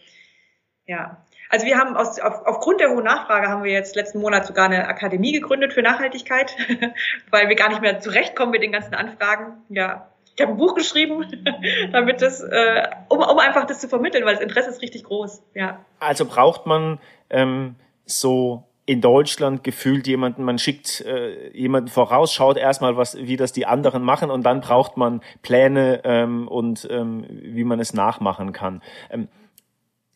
Ja. 0.86 1.26
Also 1.50 1.66
wir 1.66 1.78
haben 1.78 1.96
aus, 1.96 2.20
auf, 2.20 2.46
aufgrund 2.46 2.80
der 2.80 2.90
hohen 2.90 3.04
Nachfrage 3.04 3.48
haben 3.48 3.64
wir 3.64 3.72
jetzt 3.72 3.96
letzten 3.96 4.20
Monat 4.20 4.46
sogar 4.46 4.66
eine 4.66 4.88
Akademie 4.88 5.32
gegründet 5.32 5.74
für 5.74 5.82
Nachhaltigkeit, 5.82 6.56
weil 7.32 7.50
wir 7.50 7.56
gar 7.56 7.70
nicht 7.70 7.82
mehr 7.82 8.00
zurechtkommen 8.00 8.52
mit 8.52 8.62
den 8.62 8.72
ganzen 8.72 8.94
Anfragen. 8.94 9.64
Ja, 9.70 10.12
ich 10.36 10.42
habe 10.42 10.54
ein 10.54 10.58
Buch 10.58 10.76
geschrieben, 10.76 11.26
damit 11.92 12.22
das, 12.22 12.42
äh, 12.42 12.88
um, 13.08 13.20
um 13.20 13.40
einfach 13.40 13.66
das 13.66 13.80
zu 13.80 13.88
vermitteln, 13.88 14.26
weil 14.26 14.36
das 14.36 14.44
Interesse 14.44 14.70
ist 14.70 14.82
richtig 14.82 15.04
groß. 15.06 15.42
Ja. 15.54 15.80
Also 16.00 16.26
braucht 16.26 16.66
man 16.66 17.00
ähm, 17.30 17.76
so 18.06 18.64
in 18.86 19.02
Deutschland 19.02 19.64
gefühlt 19.64 20.06
jemanden, 20.06 20.44
man 20.44 20.60
schickt 20.60 21.02
äh, 21.02 21.50
jemanden 21.58 21.90
voraus, 21.90 22.34
schaut 22.34 22.58
erstmal, 22.58 22.98
was, 22.98 23.18
wie 23.18 23.36
das 23.38 23.52
die 23.52 23.66
anderen 23.66 24.04
machen 24.04 24.30
und 24.30 24.44
dann 24.44 24.62
braucht 24.62 24.96
man 24.98 25.22
Pläne 25.42 26.02
ähm, 26.04 26.48
und 26.48 26.88
ähm, 26.92 27.26
wie 27.30 27.64
man 27.64 27.80
es 27.80 27.94
nachmachen 27.94 28.52
kann. 28.52 28.84
Ähm, 29.10 29.28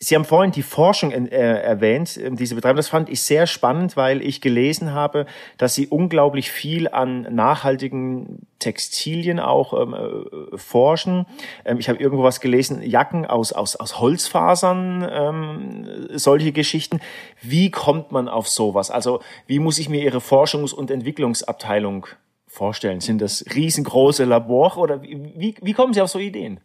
Sie 0.01 0.15
haben 0.15 0.23
vorhin 0.23 0.53
die 0.53 0.63
Forschung 0.63 1.11
äh, 1.11 1.61
erwähnt, 1.61 2.15
äh, 2.15 2.31
diese 2.31 2.55
Betreiber. 2.55 2.77
Das 2.77 2.87
fand 2.87 3.09
ich 3.09 3.21
sehr 3.21 3.47
spannend, 3.47 3.97
weil 3.97 4.21
ich 4.21 4.39
gelesen 4.39 4.93
habe, 4.93 5.25
dass 5.57 5.75
Sie 5.75 5.87
unglaublich 5.87 6.51
viel 6.51 6.87
an 6.87 7.27
nachhaltigen 7.35 8.47
Textilien 8.59 9.41
auch 9.41 9.73
ähm, 9.73 9.93
äh, 9.93 10.57
forschen. 10.57 11.25
Ähm, 11.65 11.79
ich 11.79 11.89
habe 11.89 11.99
irgendwo 11.99 12.23
was 12.23 12.39
gelesen, 12.39 12.81
Jacken 12.81 13.25
aus, 13.25 13.51
aus, 13.51 13.75
aus 13.75 13.99
Holzfasern, 13.99 15.05
ähm, 15.11 16.07
solche 16.13 16.53
Geschichten. 16.53 17.01
Wie 17.41 17.69
kommt 17.69 18.13
man 18.13 18.29
auf 18.29 18.47
sowas? 18.47 18.91
Also 18.91 19.19
wie 19.47 19.59
muss 19.59 19.79
ich 19.79 19.89
mir 19.89 20.01
Ihre 20.01 20.19
Forschungs- 20.19 20.73
und 20.73 20.91
Entwicklungsabteilung 20.91 22.07
vorstellen? 22.47 23.01
Sind 23.01 23.21
das 23.21 23.43
riesengroße 23.53 24.23
Labor 24.23 24.77
oder 24.77 25.01
wie, 25.01 25.55
wie 25.61 25.73
kommen 25.73 25.93
Sie 25.93 26.01
auf 26.01 26.09
so 26.09 26.19
Ideen? 26.19 26.61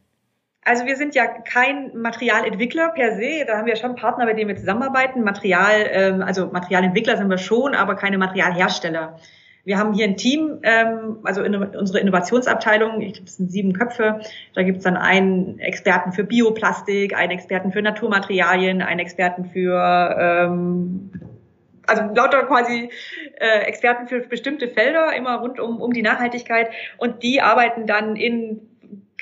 Also 0.64 0.86
wir 0.86 0.96
sind 0.96 1.14
ja 1.14 1.26
kein 1.26 1.96
Materialentwickler 1.96 2.90
per 2.90 3.16
se. 3.16 3.44
Da 3.46 3.58
haben 3.58 3.66
wir 3.66 3.76
schon 3.76 3.96
Partner, 3.96 4.24
mit 4.24 4.38
denen 4.38 4.48
wir 4.48 4.56
zusammenarbeiten. 4.56 5.22
Material, 5.22 5.86
ähm, 5.90 6.22
also 6.22 6.46
Materialentwickler 6.46 7.18
sind 7.18 7.28
wir 7.28 7.38
schon, 7.38 7.74
aber 7.74 7.96
keine 7.96 8.16
Materialhersteller. 8.16 9.18
Wir 9.64 9.78
haben 9.78 9.94
hier 9.94 10.06
ein 10.06 10.16
Team, 10.16 10.58
ähm, 10.62 11.18
also 11.22 11.42
unsere 11.42 11.98
Innovationsabteilung, 11.98 13.00
ich 13.00 13.14
glaube, 13.14 13.28
es 13.28 13.36
sind 13.36 13.50
sieben 13.50 13.72
Köpfe. 13.72 14.20
Da 14.54 14.62
gibt 14.62 14.78
es 14.78 14.84
dann 14.84 14.96
einen 14.96 15.58
Experten 15.58 16.12
für 16.12 16.24
Bioplastik, 16.24 17.16
einen 17.16 17.32
Experten 17.32 17.72
für 17.72 17.80
Naturmaterialien, 17.80 18.82
einen 18.82 19.00
Experten 19.00 19.46
für 19.46 20.16
ähm, 20.18 21.10
also 21.86 22.02
lauter 22.14 22.44
quasi 22.44 22.90
äh, 23.38 23.60
Experten 23.60 24.06
für 24.06 24.20
bestimmte 24.20 24.68
Felder, 24.68 25.14
immer 25.14 25.36
rund 25.36 25.60
um, 25.60 25.80
um 25.80 25.92
die 25.92 26.02
Nachhaltigkeit. 26.02 26.70
Und 26.98 27.22
die 27.22 27.40
arbeiten 27.40 27.86
dann 27.86 28.16
in 28.16 28.60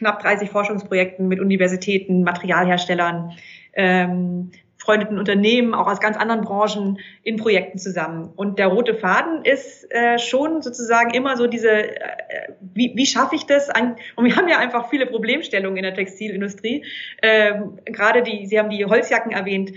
knapp 0.02 0.20
30 0.20 0.50
Forschungsprojekten 0.50 1.28
mit 1.28 1.38
Universitäten, 1.38 2.24
Materialherstellern, 2.24 3.32
ähm, 3.74 4.50
freundeten 4.78 5.16
Unternehmen, 5.16 5.74
auch 5.74 5.86
aus 5.86 6.00
ganz 6.00 6.16
anderen 6.16 6.42
Branchen 6.42 6.98
in 7.22 7.36
Projekten 7.36 7.78
zusammen. 7.78 8.32
Und 8.34 8.58
der 8.58 8.66
rote 8.66 8.94
Faden 8.94 9.44
ist 9.44 9.88
äh, 9.92 10.18
schon 10.18 10.60
sozusagen 10.60 11.14
immer 11.14 11.36
so 11.36 11.46
diese, 11.46 11.70
äh, 11.70 12.52
wie, 12.60 12.92
wie 12.96 13.06
schaffe 13.06 13.36
ich 13.36 13.46
das? 13.46 13.70
An, 13.70 13.94
und 14.16 14.24
wir 14.24 14.34
haben 14.34 14.48
ja 14.48 14.58
einfach 14.58 14.90
viele 14.90 15.06
Problemstellungen 15.06 15.76
in 15.76 15.84
der 15.84 15.94
Textilindustrie. 15.94 16.84
Ähm, 17.22 17.78
Gerade 17.84 18.22
die, 18.22 18.46
Sie 18.46 18.58
haben 18.58 18.70
die 18.70 18.84
Holzjacken 18.84 19.30
erwähnt, 19.30 19.72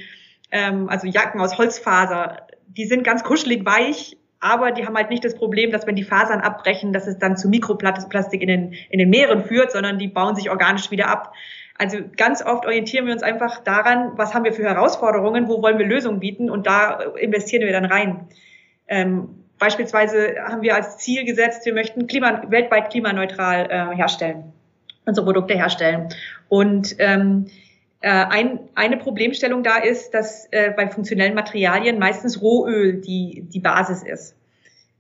ähm, 0.50 0.90
also 0.90 1.06
Jacken 1.06 1.40
aus 1.40 1.60
Holzfaser, 1.60 2.48
die 2.68 2.86
sind 2.86 3.04
ganz 3.04 3.24
kuschelig 3.24 3.64
weich, 3.64 4.18
aber 4.40 4.72
die 4.72 4.86
haben 4.86 4.96
halt 4.96 5.10
nicht 5.10 5.24
das 5.24 5.36
Problem, 5.36 5.72
dass 5.72 5.88
wenn 5.88 5.96
die 5.96 6.04
Fasern 6.04 6.42
abbrechen, 6.42 6.94
dass 6.94 7.08
es 7.08 7.18
dann 7.18 7.38
zu 7.38 7.50
Mikroplastik 7.50 8.42
in 8.42 8.48
den, 8.48 8.74
in 8.90 9.00
den 9.00 9.10
Meeren 9.10 9.44
führt, 9.44 9.72
sondern 9.72 9.98
die 9.98 10.08
bauen 10.08 10.36
sich 10.36 10.50
organisch 10.50 10.92
wieder 10.92 11.08
ab. 11.08 11.34
Also 11.78 11.98
ganz 12.16 12.44
oft 12.44 12.66
orientieren 12.66 13.06
wir 13.06 13.14
uns 13.14 13.24
einfach 13.24 13.64
daran, 13.64 14.12
was 14.16 14.34
haben 14.34 14.46
wir 14.46 14.54
für 14.54 14.64
Herausforderungen, 14.64 15.48
wo 15.48 15.62
wollen 15.62 15.78
wir 15.78 15.86
Lösungen 15.86 16.20
bieten 16.20 16.50
und 16.50 16.68
da 16.68 17.00
investieren 17.20 17.64
wir 17.64 17.74
dann 17.74 17.86
rein. 17.86 18.28
Ähm, 18.88 19.30
beispielsweise 19.60 20.36
haben 20.48 20.62
wir 20.62 20.76
als 20.76 20.98
Ziel 20.98 21.26
gesetzt, 21.26 21.66
wir 21.66 21.74
möchten 21.74 22.08
klima, 22.08 22.44
weltweit 22.50 22.92
klimaneutral 22.92 23.68
äh, 23.70 23.96
herstellen, 23.96 24.54
unsere 25.06 25.26
Produkte 25.26 25.56
herstellen. 25.56 26.10
Und 26.48 26.96
ähm, 27.00 27.48
äh, 27.48 27.65
ein, 28.10 28.60
eine 28.76 28.98
Problemstellung 28.98 29.64
da 29.64 29.78
ist, 29.78 30.14
dass 30.14 30.48
äh, 30.52 30.72
bei 30.72 30.88
funktionellen 30.90 31.34
Materialien 31.34 32.00
meistens 32.00 32.42
Rohöl 32.42 33.02
die, 33.02 33.46
die 33.48 33.60
Basis 33.60 34.04
ist. 34.04 34.36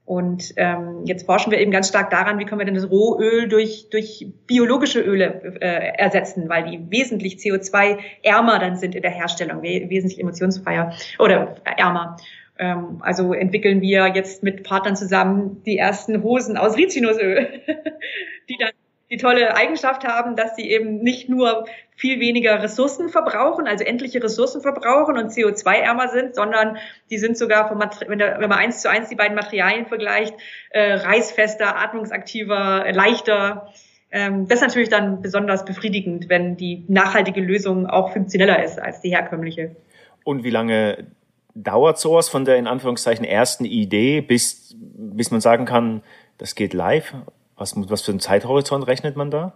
Und 0.06 0.54
ähm, 0.58 1.02
jetzt 1.06 1.26
forschen 1.26 1.52
wir 1.52 1.60
eben 1.60 1.72
ganz 1.72 1.90
stark 1.90 2.12
daran, 2.12 2.38
wie 2.38 2.46
können 2.46 2.60
wir 2.60 2.66
denn 2.66 2.76
das 2.76 2.92
Rohöl 2.92 3.48
durch, 3.48 3.90
durch 3.90 4.28
biologische 4.46 5.02
Öle 5.02 5.58
äh, 5.60 5.98
ersetzen, 5.98 6.48
weil 6.48 6.64
die 6.64 6.92
wesentlich 6.92 7.38
CO2-ärmer 7.38 8.60
dann 8.60 8.78
sind 8.78 8.94
in 8.94 9.02
der 9.02 9.10
Herstellung, 9.10 9.64
wesentlich 9.64 10.20
emotionsfreier 10.20 10.94
oder 11.18 11.56
ärmer. 11.64 12.18
Ähm, 12.60 13.00
also 13.02 13.34
entwickeln 13.34 13.82
wir 13.82 14.14
jetzt 14.14 14.44
mit 14.44 14.64
Partnern 14.64 14.96
zusammen 14.96 15.64
die 15.66 15.78
ersten 15.78 16.22
Hosen 16.22 16.56
aus 16.56 16.78
Rizinusöl, 16.78 17.62
die 18.50 18.58
dann 18.60 18.72
die 19.12 19.18
tolle 19.18 19.56
Eigenschaft 19.56 20.04
haben, 20.04 20.36
dass 20.36 20.56
sie 20.56 20.70
eben 20.70 20.98
nicht 20.98 21.30
nur 21.30 21.66
viel 21.96 22.20
weniger 22.20 22.62
Ressourcen 22.62 23.10
verbrauchen, 23.10 23.68
also 23.68 23.84
endliche 23.84 24.22
Ressourcen 24.22 24.62
verbrauchen 24.62 25.18
und 25.18 25.32
CO2-ärmer 25.32 26.10
sind, 26.10 26.36
sondern 26.36 26.78
die 27.10 27.18
sind 27.18 27.38
sogar, 27.38 27.68
vom 27.68 27.80
wenn, 28.08 28.18
man 28.18 28.52
eins 28.52 28.82
zu 28.82 28.90
eins 28.90 29.10
die 29.10 29.16
beiden 29.16 29.36
Materialien 29.36 29.86
vergleicht, 29.86 30.34
äh, 30.72 30.94
reißfester, 30.94 31.78
atmungsaktiver, 31.78 32.92
leichter. 32.92 33.72
Ähm, 34.12 34.48
das 34.48 34.60
ist 34.62 34.68
natürlich 34.68 34.90
dann 34.90 35.22
besonders 35.22 35.66
befriedigend, 35.66 36.28
wenn 36.28 36.58
die 36.58 36.84
nachhaltige 36.88 37.42
Lösung 37.42 37.88
auch 37.88 38.12
funktioneller 38.12 38.64
ist 38.64 38.80
als 38.80 39.02
die 39.02 39.10
herkömmliche. 39.10 39.76
Und 40.24 40.44
wie 40.44 40.50
lange 40.50 41.06
dauert 41.54 42.00
sowas 42.00 42.28
von 42.28 42.44
der 42.44 42.58
in 42.58 42.68
Anführungszeichen 42.68 43.24
ersten 43.24 43.66
Idee, 43.66 44.22
bis, 44.22 44.76
bis 44.78 45.32
man 45.32 45.42
sagen 45.42 45.66
kann, 45.66 46.02
das 46.38 46.56
geht 46.56 46.74
live? 46.74 47.14
Was, 47.58 47.74
was 47.76 48.02
für 48.02 48.12
einen 48.12 48.20
Zeithorizont 48.20 48.86
rechnet 48.88 49.16
man 49.16 49.32
da? 49.32 49.54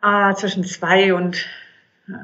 Ah, 0.00 0.34
zwischen 0.34 0.64
zwei 0.64 1.14
und 1.14 1.46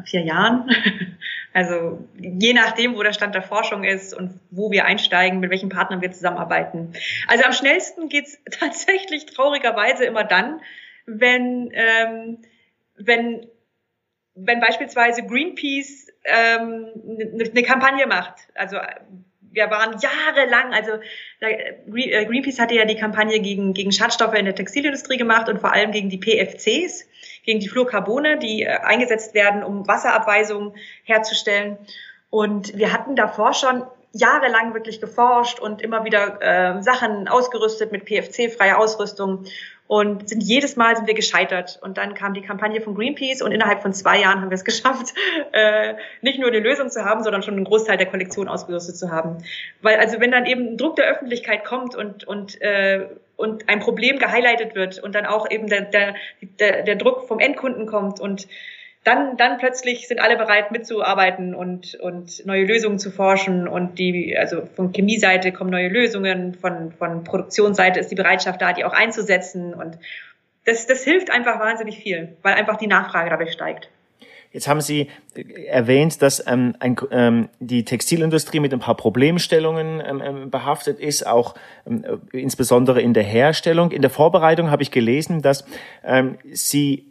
vier 0.05 0.23
Jahren. 0.23 0.71
Also 1.53 2.07
je 2.17 2.53
nachdem, 2.53 2.95
wo 2.95 3.03
der 3.03 3.13
Stand 3.13 3.35
der 3.35 3.43
Forschung 3.43 3.83
ist 3.83 4.15
und 4.15 4.39
wo 4.53 4.71
wir 4.71 4.85
einsteigen, 4.85 5.41
mit 5.41 5.51
welchen 5.51 5.69
Partnern 5.69 6.01
wir 6.01 6.13
zusammenarbeiten. 6.13 6.93
Also 7.27 7.43
am 7.45 7.53
schnellsten 7.53 8.09
geht's 8.09 8.39
tatsächlich 8.53 9.27
traurigerweise 9.27 10.05
immer 10.05 10.23
dann, 10.23 10.61
wenn, 11.07 11.71
ähm, 11.73 12.39
wenn, 12.97 13.49
wenn 14.37 14.61
beispielsweise 14.61 15.27
Greenpeace 15.27 16.07
ähm, 16.25 16.87
eine 17.05 17.51
ne 17.53 17.63
Kampagne 17.65 18.07
macht. 18.07 18.37
Also 18.55 18.77
wir 19.53 19.71
waren 19.71 19.97
jahrelang, 19.99 20.73
also 20.73 20.93
äh, 21.41 22.25
Greenpeace 22.25 22.61
hatte 22.61 22.75
ja 22.75 22.85
die 22.85 22.97
Kampagne 22.97 23.41
gegen, 23.41 23.73
gegen 23.73 23.93
Schadstoffe 23.93 24.35
in 24.35 24.45
der 24.45 24.55
Textilindustrie 24.55 25.17
gemacht 25.17 25.49
und 25.49 25.61
vor 25.61 25.73
allem 25.73 25.93
gegen 25.93 26.09
die 26.09 26.19
PFCs, 26.19 27.07
gegen 27.45 27.61
die 27.61 27.69
Fluorcarbone, 27.69 28.39
die 28.39 28.63
äh, 28.63 28.69
eingesetzt 28.69 29.35
werden, 29.35 29.63
um 29.63 29.87
Wasserabweisungen 29.89 30.75
herzustellen. 31.05 31.79
Und 32.31 32.77
wir 32.77 32.93
hatten 32.93 33.17
davor 33.17 33.55
schon 33.55 33.83
jahrelang 34.13 34.75
wirklich 34.75 35.01
geforscht 35.01 35.61
und 35.61 35.83
immer 35.83 36.05
wieder 36.05 36.41
äh, 36.41 36.83
Sachen 36.83 37.29
ausgerüstet 37.29 37.93
mit 37.93 38.05
PFC-freier 38.05 38.79
Ausrüstung 38.79 39.45
und 39.91 40.29
sind 40.29 40.41
jedes 40.41 40.77
Mal 40.77 40.95
sind 40.95 41.09
wir 41.09 41.15
gescheitert. 41.15 41.81
Und 41.83 41.99
dann 41.99 42.15
kam 42.15 42.33
die 42.33 42.43
Kampagne 42.43 42.81
von 42.81 42.95
Greenpeace 42.95 43.43
und 43.43 43.51
innerhalb 43.51 43.83
von 43.83 43.93
zwei 43.93 44.21
Jahren 44.21 44.41
haben 44.41 44.49
wir 44.49 44.55
es 44.55 44.65
geschafft, 44.71 45.15
äh, 45.51 45.95
nicht 46.21 46.39
nur 46.39 46.47
eine 46.47 46.61
Lösung 46.61 46.91
zu 46.91 47.05
haben, 47.05 47.25
sondern 47.25 47.43
schon 47.43 47.55
einen 47.55 47.65
Großteil 47.65 47.97
der 47.97 48.07
Kollektion 48.07 48.47
ausgerüstet 48.47 48.97
zu 48.97 49.11
haben. 49.11 49.39
Weil 49.83 49.99
also 49.99 50.21
wenn 50.21 50.31
dann 50.31 50.47
eben 50.47 50.77
Druck 50.77 50.95
der 50.95 51.07
Öffentlichkeit 51.07 51.65
kommt 51.65 51.97
und 51.97 52.23
und 52.23 52.61
äh, 52.63 53.09
und 53.35 53.69
ein 53.69 53.81
Problem 53.81 54.21
gehighlightet 54.21 54.77
wird 54.77 55.01
und 55.01 55.17
dann 55.17 55.27
auch 55.27 55.51
eben 55.51 55.67
der, 55.67 55.81
der, 55.81 56.15
der, 56.61 56.83
der 56.83 56.95
Druck 56.95 57.27
vom 57.27 57.41
Endkunden 57.41 57.87
kommt 57.87 58.21
und 58.21 58.47
dann, 59.05 59.37
dann 59.39 59.59
plötzlich 59.59 60.07
sind 60.09 60.21
alle 60.21 60.37
bereit 60.37 60.73
mitzuarbeiten 60.73 61.55
und, 61.55 61.95
und 61.95 62.45
neue 62.45 62.65
Lösungen 62.65 62.99
zu 62.99 63.11
forschen 63.11 63.67
und 63.67 63.99
die, 63.99 64.37
also 64.37 64.67
von 64.75 64.93
Chemieseite 64.93 65.53
kommen 65.53 65.71
neue 65.71 65.89
Lösungen, 65.89 66.55
von, 66.55 66.93
von 66.93 67.25
Produktionsseite 67.25 67.99
ist 67.99 68.11
die 68.11 68.15
Bereitschaft 68.15 68.61
da, 68.61 68.73
die 68.73 68.85
auch 68.85 68.93
einzusetzen 68.93 69.73
und 69.73 69.99
das, 70.67 70.87
das 70.87 71.03
hilft 71.03 71.31
einfach 71.31 71.59
wahnsinnig 71.59 71.99
viel, 71.99 72.37
weil 72.43 72.55
einfach 72.55 72.77
die 72.77 72.87
Nachfrage 72.87 73.31
dadurch 73.31 73.53
steigt. 73.53 73.89
Jetzt 74.53 74.67
haben 74.67 74.81
Sie 74.81 75.09
äh, 75.35 75.65
erwähnt, 75.67 76.21
dass 76.23 76.45
ähm, 76.47 76.75
ein, 76.81 76.97
ähm, 77.13 77.49
die 77.61 77.85
Textilindustrie 77.85 78.61
mit 78.61 78.73
ein 78.73 78.81
paar 78.81 78.97
Problemstellungen 78.97 80.03
ähm, 80.05 80.23
ähm, 80.23 80.51
behaftet 80.51 80.99
ist, 80.99 81.27
auch 81.27 81.55
ähm, 81.87 82.05
äh, 82.05 82.37
insbesondere 82.37 83.01
in 83.01 83.15
der 83.15 83.23
Herstellung. 83.23 83.93
In 83.93 84.03
der 84.03 84.11
Vorbereitung 84.11 84.71
habe 84.71 84.83
ich 84.83 84.91
gelesen, 84.91 85.41
dass 85.41 85.65
ähm, 86.05 86.37
Sie 86.51 87.10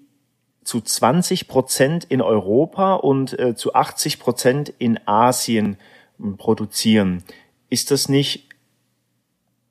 zu 0.70 0.82
20 0.82 1.48
Prozent 1.48 2.04
in 2.04 2.22
Europa 2.22 2.94
und 2.94 3.38
äh, 3.40 3.56
zu 3.56 3.74
80 3.74 4.20
Prozent 4.20 4.72
in 4.78 5.00
Asien 5.08 5.78
ähm, 6.20 6.38
produzieren. 6.38 7.24
Ist 7.72 7.90
das 7.90 8.08
nicht 8.08 8.48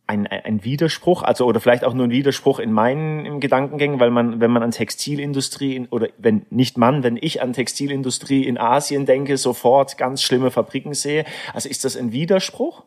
ein, 0.08 0.26
ein 0.26 0.64
Widerspruch, 0.64 1.22
also 1.22 1.46
oder 1.46 1.60
vielleicht 1.60 1.84
auch 1.84 1.94
nur 1.94 2.08
ein 2.08 2.10
Widerspruch 2.10 2.58
in 2.58 2.72
meinen 2.72 3.38
Gedankengängen, 3.38 4.00
weil 4.00 4.10
man, 4.10 4.40
wenn 4.40 4.50
man 4.50 4.64
an 4.64 4.72
Textilindustrie 4.72 5.76
in, 5.76 5.86
oder 5.86 6.08
wenn 6.18 6.46
nicht 6.50 6.76
man, 6.76 7.04
wenn 7.04 7.16
ich 7.16 7.42
an 7.42 7.52
Textilindustrie 7.52 8.44
in 8.44 8.58
Asien 8.58 9.06
denke, 9.06 9.36
sofort 9.36 9.98
ganz 9.98 10.20
schlimme 10.20 10.50
Fabriken 10.50 10.94
sehe. 10.94 11.24
Also 11.54 11.68
ist 11.68 11.84
das 11.84 11.96
ein 11.96 12.10
Widerspruch? 12.10 12.82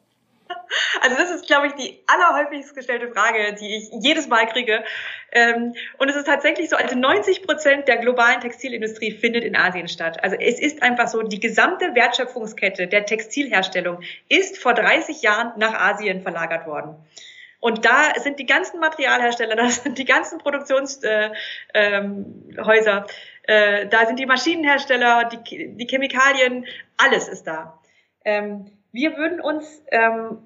Also 1.01 1.15
das 1.17 1.31
ist, 1.31 1.47
glaube 1.47 1.67
ich, 1.67 1.73
die 1.73 2.03
allerhäufigst 2.07 2.75
gestellte 2.75 3.09
Frage, 3.09 3.55
die 3.59 3.77
ich 3.77 3.89
jedes 4.03 4.27
Mal 4.27 4.47
kriege. 4.47 4.83
Ähm, 5.31 5.73
und 5.97 6.09
es 6.09 6.15
ist 6.15 6.25
tatsächlich 6.25 6.69
so, 6.69 6.75
also 6.75 6.97
90 6.97 7.43
Prozent 7.43 7.87
der 7.87 7.97
globalen 7.97 8.39
Textilindustrie 8.41 9.11
findet 9.11 9.43
in 9.43 9.55
Asien 9.55 9.87
statt. 9.87 10.23
Also 10.23 10.35
es 10.35 10.59
ist 10.59 10.83
einfach 10.83 11.07
so, 11.07 11.21
die 11.23 11.39
gesamte 11.39 11.95
Wertschöpfungskette 11.95 12.87
der 12.87 13.05
Textilherstellung 13.05 14.01
ist 14.29 14.57
vor 14.57 14.73
30 14.73 15.21
Jahren 15.21 15.53
nach 15.57 15.73
Asien 15.73 16.21
verlagert 16.21 16.67
worden. 16.67 16.95
Und 17.61 17.85
da 17.85 18.19
sind 18.19 18.39
die 18.39 18.45
ganzen 18.45 18.79
Materialhersteller, 18.79 19.55
da 19.57 19.69
sind 19.69 19.97
die 19.97 20.05
ganzen 20.05 20.39
Produktionshäuser, 20.39 21.31
äh, 21.73 21.95
ähm, 21.95 22.53
äh, 23.43 23.87
da 23.87 24.05
sind 24.05 24.19
die 24.19 24.25
Maschinenhersteller, 24.25 25.29
die, 25.29 25.75
die 25.75 25.87
Chemikalien, 25.87 26.65
alles 26.97 27.27
ist 27.27 27.45
da. 27.45 27.79
Ähm, 28.25 28.71
wir 28.91 29.15
würden 29.15 29.39
uns 29.39 29.81
ähm, 29.91 30.39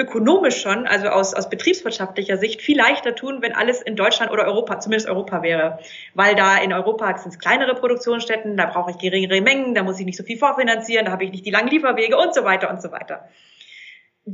ökonomisch 0.00 0.62
schon, 0.62 0.86
also 0.86 1.08
aus, 1.08 1.34
aus 1.34 1.48
betriebswirtschaftlicher 1.50 2.38
Sicht, 2.38 2.62
viel 2.62 2.76
leichter 2.76 3.14
tun, 3.14 3.42
wenn 3.42 3.54
alles 3.54 3.82
in 3.82 3.96
Deutschland 3.96 4.32
oder 4.32 4.44
Europa, 4.44 4.80
zumindest 4.80 5.08
Europa 5.08 5.42
wäre. 5.42 5.78
Weil 6.14 6.34
da 6.34 6.56
in 6.58 6.72
Europa 6.72 7.16
sind 7.18 7.32
es 7.32 7.38
kleinere 7.38 7.74
Produktionsstätten, 7.74 8.56
da 8.56 8.66
brauche 8.66 8.90
ich 8.90 8.98
geringere 8.98 9.40
Mengen, 9.40 9.74
da 9.74 9.82
muss 9.82 10.00
ich 10.00 10.06
nicht 10.06 10.16
so 10.16 10.24
viel 10.24 10.38
vorfinanzieren, 10.38 11.06
da 11.06 11.12
habe 11.12 11.24
ich 11.24 11.30
nicht 11.30 11.46
die 11.46 11.50
langen 11.50 11.68
Lieferwege 11.68 12.16
und 12.16 12.34
so 12.34 12.44
weiter 12.44 12.70
und 12.70 12.80
so 12.80 12.90
weiter. 12.90 13.28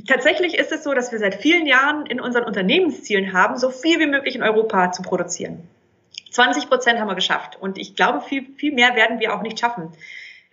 Tatsächlich 0.06 0.58
ist 0.58 0.72
es 0.72 0.84
so, 0.84 0.94
dass 0.94 1.12
wir 1.12 1.18
seit 1.18 1.36
vielen 1.36 1.66
Jahren 1.66 2.06
in 2.06 2.20
unseren 2.20 2.44
Unternehmenszielen 2.44 3.32
haben, 3.32 3.56
so 3.56 3.70
viel 3.70 3.98
wie 3.98 4.06
möglich 4.06 4.36
in 4.36 4.42
Europa 4.42 4.92
zu 4.92 5.02
produzieren. 5.02 5.68
20 6.30 6.68
Prozent 6.68 7.00
haben 7.00 7.08
wir 7.08 7.14
geschafft 7.14 7.56
und 7.60 7.78
ich 7.78 7.96
glaube, 7.96 8.20
viel, 8.20 8.46
viel 8.56 8.72
mehr 8.72 8.94
werden 8.94 9.20
wir 9.20 9.34
auch 9.34 9.42
nicht 9.42 9.58
schaffen. 9.58 9.92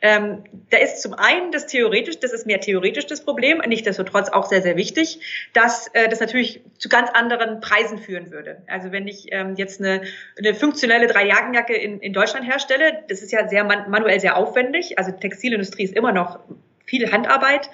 Ähm, 0.06 0.44
da 0.70 0.80
ist 0.80 1.02
zum 1.02 1.14
einen 1.14 1.54
das 1.54 1.66
theoretisch, 1.66 2.20
das 2.20 2.34
ist 2.34 2.46
mehr 2.46 2.60
theoretisch 2.60 3.08
das 3.08 3.24
Problem, 3.24 3.62
nichtsdestotrotz 3.66 4.28
auch 4.28 4.46
sehr, 4.46 4.62
sehr 4.62 4.76
wichtig, 4.76 5.22
dass 5.54 5.88
äh, 5.94 6.10
das 6.10 6.20
natürlich 6.20 6.62
zu 6.78 6.90
ganz 6.90 7.10
anderen 7.10 7.62
Preisen 7.62 7.98
führen 7.98 8.30
würde. 8.30 8.62
Also 8.68 8.92
wenn 8.92 9.08
ich 9.08 9.32
ähm, 9.32 9.56
jetzt 9.56 9.80
eine, 9.80 10.02
eine 10.38 10.54
funktionelle 10.56 11.08
Dreijagenjacke 11.08 11.74
in, 11.74 12.02
in 12.02 12.12
Deutschland 12.12 12.46
herstelle, 12.46 13.04
das 13.08 13.22
ist 13.22 13.32
ja 13.32 13.48
sehr 13.48 13.64
man 13.64 13.90
manuell 13.90 14.20
sehr 14.20 14.36
aufwendig. 14.36 15.00
Also 15.00 15.14
Textilindustrie 15.14 15.86
ist 15.86 15.96
immer 15.96 16.12
noch 16.12 16.40
viel 16.86 17.10
Handarbeit 17.10 17.70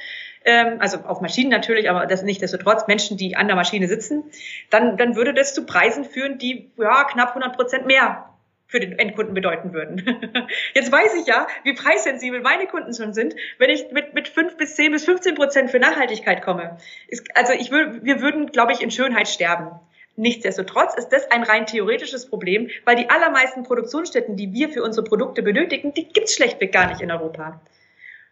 ähm, 0.45 0.77
also 0.79 0.99
auf 0.99 1.21
Maschinen 1.21 1.49
natürlich, 1.49 1.89
aber 1.89 2.05
das 2.05 2.23
nicht 2.23 2.41
destotrotz 2.41 2.87
Menschen, 2.87 3.17
die 3.17 3.35
an 3.35 3.47
der 3.47 3.55
Maschine 3.55 3.87
sitzen, 3.87 4.23
dann, 4.69 4.97
dann 4.97 5.15
würde 5.15 5.33
das 5.33 5.53
zu 5.53 5.65
Preisen 5.65 6.05
führen, 6.05 6.37
die 6.37 6.69
ja 6.77 7.05
knapp 7.05 7.29
100 7.29 7.55
Prozent 7.55 7.87
mehr 7.87 8.28
für 8.69 8.79
den 8.79 8.97
Endkunden 8.97 9.33
bedeuten 9.33 9.73
würden. 9.73 10.05
Jetzt 10.75 10.91
weiß 10.91 11.15
ich 11.15 11.25
ja, 11.25 11.47
wie 11.63 11.73
preissensibel 11.73 12.39
meine 12.39 12.67
Kunden 12.67 12.93
schon 12.93 13.13
sind, 13.13 13.35
wenn 13.57 13.71
ich 13.71 13.91
mit, 13.91 14.13
mit 14.13 14.27
5 14.27 14.57
bis 14.57 14.75
10 14.75 14.91
bis 14.91 15.05
15 15.05 15.33
Prozent 15.33 15.71
für 15.71 15.79
Nachhaltigkeit 15.79 16.43
komme. 16.43 16.77
Ist, 17.07 17.35
also 17.35 17.51
ich 17.53 17.71
würde, 17.71 18.03
wir 18.03 18.21
würden, 18.21 18.51
glaube 18.51 18.71
ich, 18.71 18.81
in 18.81 18.91
Schönheit 18.91 19.27
sterben. 19.27 19.71
Nichtsdestotrotz 20.15 20.93
ist 20.95 21.09
das 21.09 21.31
ein 21.31 21.43
rein 21.43 21.65
theoretisches 21.65 22.27
Problem, 22.27 22.69
weil 22.85 22.95
die 22.95 23.09
allermeisten 23.09 23.63
Produktionsstätten, 23.63 24.35
die 24.35 24.53
wir 24.53 24.69
für 24.69 24.83
unsere 24.83 25.03
Produkte 25.03 25.41
benötigen, 25.41 25.93
die 25.93 26.07
gibt's 26.07 26.35
schlechtweg 26.35 26.71
gar 26.71 26.87
nicht 26.89 27.01
in 27.01 27.09
Europa. 27.09 27.59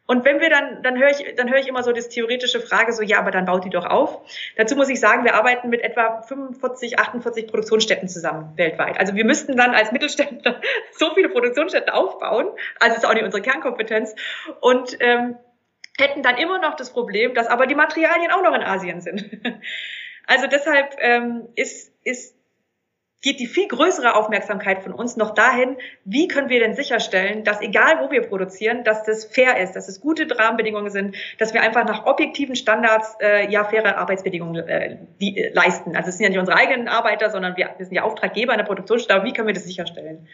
Und 0.08 0.24
wenn 0.26 0.40
wir 0.40 0.50
dann, 0.50 0.82
dann 0.82 0.98
höre 0.98 1.10
ich, 1.10 1.36
dann 1.36 1.50
höre 1.50 1.60
ich 1.60 1.68
immer 1.68 1.84
so 1.84 1.92
das 1.92 2.08
theoretische 2.08 2.62
Frage 2.62 2.94
so, 2.94 3.04
ja, 3.04 3.20
aber 3.20 3.30
dann 3.30 3.46
baut 3.46 3.66
die 3.66 3.70
doch 3.70 3.86
auf. 3.86 4.22
Dazu 4.56 4.76
muss 4.76 4.90
ich 4.90 5.00
sagen, 5.00 5.26
wir 5.26 5.36
arbeiten 5.36 5.70
mit 5.70 5.82
etwa 5.82 6.22
45, 6.22 6.98
48 6.98 7.48
Produktionsstätten 7.48 8.08
zusammen 8.08 8.54
weltweit. 8.56 9.00
Also 9.00 9.16
wir 9.16 9.26
müssten 9.26 9.58
dann 9.58 9.76
als 9.76 9.92
Mittelständler 9.92 10.62
so 10.94 11.14
viele 11.14 11.30
Produktionsstätten 11.30 11.92
aufbauen, 11.92 12.48
also 12.80 12.96
ist 12.96 13.06
auch 13.06 13.14
nicht 13.14 13.26
unsere 13.26 13.44
Kernkompetenz 13.44 14.16
und 14.62 14.98
ähm, 15.02 15.38
hätten 16.00 16.24
dann 16.24 16.38
immer 16.38 16.60
noch 16.60 16.76
das 16.76 16.92
Problem, 16.92 17.34
dass 17.34 17.48
aber 17.48 17.68
die 17.68 17.76
Materialien 17.76 18.32
auch 18.32 18.42
noch 18.42 18.54
in 18.54 18.64
Asien 18.64 19.02
sind. 19.02 19.30
Also 20.30 20.46
deshalb 20.48 20.98
ähm, 21.00 21.48
ist, 21.56 21.94
ist 22.04 22.37
geht 23.22 23.40
die 23.40 23.48
viel 23.48 23.68
größere 23.68 24.16
Aufmerksamkeit 24.16 24.84
von 24.84 24.94
uns 24.94 25.18
noch 25.18 25.34
dahin, 25.34 25.78
wie 26.06 26.28
können 26.28 26.50
wir 26.50 26.60
denn 26.60 26.76
sicherstellen, 26.76 27.44
dass 27.44 27.62
egal 27.62 28.00
wo 28.00 28.12
wir 28.12 28.22
produzieren, 28.22 28.84
dass 28.84 29.04
das 29.04 29.26
fair 29.26 29.58
ist, 29.60 29.74
dass 29.74 29.88
es 29.88 30.00
gute 30.02 30.28
Rahmenbedingungen 30.38 30.92
sind, 30.92 31.16
dass 31.40 31.54
wir 31.54 31.62
einfach 31.62 31.86
nach 31.86 32.06
objektiven 32.06 32.56
Standards 32.56 33.16
äh, 33.20 33.50
ja 33.52 33.64
faire 33.64 33.98
Arbeitsbedingungen 33.98 34.68
äh, 34.68 34.98
die, 35.20 35.38
äh, 35.38 35.54
leisten. 35.54 35.96
Also 35.96 36.10
es 36.10 36.18
sind 36.18 36.26
ja 36.26 36.30
nicht 36.30 36.40
unsere 36.40 36.58
eigenen 36.58 36.88
Arbeiter, 36.88 37.32
sondern 37.32 37.58
wir, 37.58 37.74
wir 37.78 37.86
sind 37.86 37.96
ja 37.96 38.04
Auftraggeber 38.04 38.54
in 38.54 38.60
der 38.60 38.66
Produktionsstelle. 38.66 39.24
Wie 39.24 39.34
können 39.34 39.48
wir 39.48 39.56
das 39.56 39.64
sicherstellen? 39.64 40.28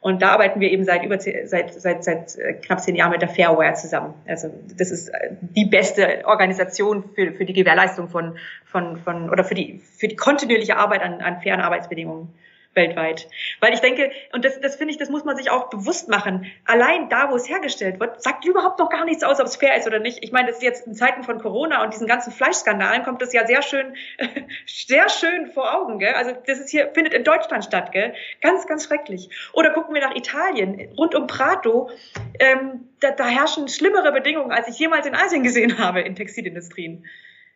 Und 0.00 0.22
da 0.22 0.30
arbeiten 0.30 0.60
wir 0.60 0.70
eben 0.70 0.84
seit 0.84 1.04
über 1.04 1.18
seit, 1.18 1.74
seit, 1.74 2.04
seit 2.04 2.36
äh, 2.36 2.54
knapp 2.54 2.80
zehn 2.80 2.94
Jahren 2.94 3.10
mit 3.10 3.20
der 3.20 3.28
Fairware 3.28 3.74
zusammen. 3.74 4.14
Also 4.28 4.48
das 4.76 4.92
ist 4.92 5.08
äh, 5.08 5.30
die 5.40 5.64
beste 5.64 6.22
Organisation 6.24 7.04
für, 7.14 7.32
für 7.32 7.44
die 7.44 7.52
Gewährleistung 7.52 8.08
von, 8.08 8.38
von, 8.64 8.96
von 8.98 9.28
oder 9.28 9.42
für 9.42 9.54
die, 9.54 9.80
für 9.96 10.06
die 10.06 10.14
kontinuierliche 10.14 10.76
Arbeit 10.76 11.02
an, 11.02 11.20
an 11.20 11.40
fairen 11.40 11.60
Arbeitsbedingungen 11.60 12.32
weltweit. 12.78 13.28
Weil 13.60 13.74
ich 13.74 13.80
denke, 13.80 14.10
und 14.32 14.44
das, 14.44 14.60
das 14.60 14.76
finde 14.76 14.92
ich, 14.92 14.98
das 14.98 15.10
muss 15.10 15.24
man 15.24 15.36
sich 15.36 15.50
auch 15.50 15.68
bewusst 15.68 16.08
machen. 16.08 16.46
Allein 16.64 17.08
da, 17.08 17.30
wo 17.30 17.36
es 17.36 17.48
hergestellt 17.48 17.98
wird, 17.98 18.22
sagt 18.22 18.44
überhaupt 18.44 18.78
noch 18.78 18.88
gar 18.88 19.04
nichts 19.04 19.24
aus, 19.24 19.40
ob 19.40 19.46
es 19.46 19.56
fair 19.56 19.76
ist 19.76 19.86
oder 19.86 19.98
nicht. 19.98 20.22
Ich 20.22 20.32
meine, 20.32 20.48
das 20.48 20.58
ist 20.58 20.62
jetzt 20.62 20.86
in 20.86 20.94
Zeiten 20.94 21.24
von 21.24 21.40
Corona 21.40 21.82
und 21.82 21.92
diesen 21.92 22.06
ganzen 22.06 22.32
Fleischskandalen 22.32 23.02
kommt 23.02 23.20
das 23.20 23.32
ja 23.32 23.46
sehr 23.46 23.62
schön, 23.62 23.96
sehr 24.66 25.08
schön 25.08 25.48
vor 25.52 25.74
Augen, 25.74 25.98
gell? 25.98 26.14
Also 26.14 26.32
das 26.46 26.60
ist 26.60 26.70
hier, 26.70 26.90
findet 26.94 27.12
in 27.12 27.24
Deutschland 27.24 27.64
statt, 27.64 27.92
gell? 27.92 28.14
Ganz, 28.40 28.66
ganz 28.66 28.84
schrecklich. 28.84 29.28
Oder 29.52 29.70
gucken 29.70 29.94
wir 29.94 30.00
nach 30.00 30.14
Italien, 30.14 30.92
rund 30.96 31.14
um 31.16 31.26
Prato, 31.26 31.90
ähm, 32.38 32.88
da, 33.00 33.10
da 33.10 33.26
herrschen 33.26 33.68
schlimmere 33.68 34.12
Bedingungen, 34.12 34.52
als 34.52 34.68
ich 34.68 34.78
jemals 34.78 35.06
in 35.06 35.14
Asien 35.14 35.42
gesehen 35.42 35.78
habe 35.84 36.00
in 36.00 36.14
Textilindustrien. 36.14 37.04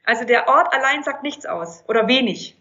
Also 0.04 0.24
der 0.24 0.48
Ort 0.48 0.74
allein 0.74 1.04
sagt 1.04 1.22
nichts 1.22 1.46
aus 1.46 1.84
oder 1.86 2.08
wenig. 2.08 2.56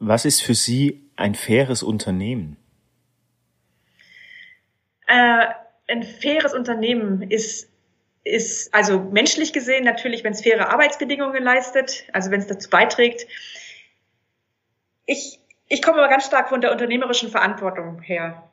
Was 0.00 0.24
ist 0.24 0.42
für 0.42 0.54
Sie 0.54 1.08
ein 1.16 1.34
faires 1.34 1.82
Unternehmen? 1.82 2.56
Äh, 5.06 5.46
ein 5.88 6.02
faires 6.02 6.54
Unternehmen 6.54 7.22
ist, 7.30 7.68
ist 8.24 8.72
also 8.72 8.98
menschlich 8.98 9.52
gesehen 9.52 9.84
natürlich, 9.84 10.24
wenn 10.24 10.32
es 10.32 10.40
faire 10.40 10.70
Arbeitsbedingungen 10.70 11.42
leistet, 11.42 12.04
also 12.12 12.30
wenn 12.30 12.40
es 12.40 12.46
dazu 12.46 12.70
beiträgt. 12.70 13.26
Ich, 15.04 15.38
ich 15.68 15.82
komme 15.82 15.98
aber 15.98 16.08
ganz 16.08 16.24
stark 16.24 16.48
von 16.48 16.62
der 16.62 16.72
unternehmerischen 16.72 17.30
Verantwortung 17.30 18.00
her 18.00 18.49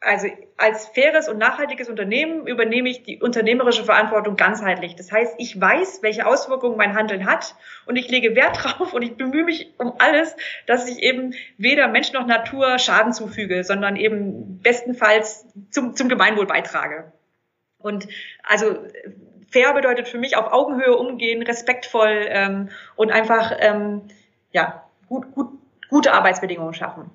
also 0.00 0.28
als 0.56 0.88
faires 0.88 1.28
und 1.28 1.38
nachhaltiges 1.38 1.88
Unternehmen 1.88 2.46
übernehme 2.46 2.88
ich 2.88 3.02
die 3.02 3.20
unternehmerische 3.20 3.84
Verantwortung 3.84 4.36
ganzheitlich. 4.36 4.94
Das 4.94 5.10
heißt, 5.10 5.34
ich 5.38 5.58
weiß, 5.60 6.02
welche 6.02 6.26
Auswirkungen 6.26 6.76
mein 6.76 6.94
Handeln 6.94 7.26
hat 7.26 7.54
und 7.86 7.96
ich 7.96 8.08
lege 8.08 8.34
Wert 8.34 8.58
drauf 8.62 8.92
und 8.92 9.02
ich 9.02 9.16
bemühe 9.16 9.44
mich 9.44 9.72
um 9.78 9.94
alles, 9.98 10.36
dass 10.66 10.88
ich 10.88 10.98
eben 11.02 11.34
weder 11.56 11.88
Mensch 11.88 12.12
noch 12.12 12.26
Natur 12.26 12.78
Schaden 12.78 13.12
zufüge, 13.12 13.64
sondern 13.64 13.96
eben 13.96 14.60
bestenfalls 14.60 15.46
zum, 15.70 15.96
zum 15.96 16.08
Gemeinwohl 16.08 16.46
beitrage. 16.46 17.12
Und 17.78 18.06
also 18.42 18.78
fair 19.50 19.72
bedeutet 19.72 20.08
für 20.08 20.18
mich 20.18 20.36
auf 20.36 20.52
Augenhöhe 20.52 20.96
umgehen, 20.96 21.42
respektvoll 21.42 22.26
ähm, 22.28 22.68
und 22.96 23.12
einfach 23.12 23.52
ähm, 23.58 24.02
ja 24.52 24.84
gut, 25.08 25.32
gut, 25.32 25.48
gute 25.88 26.12
Arbeitsbedingungen 26.12 26.74
schaffen. 26.74 27.10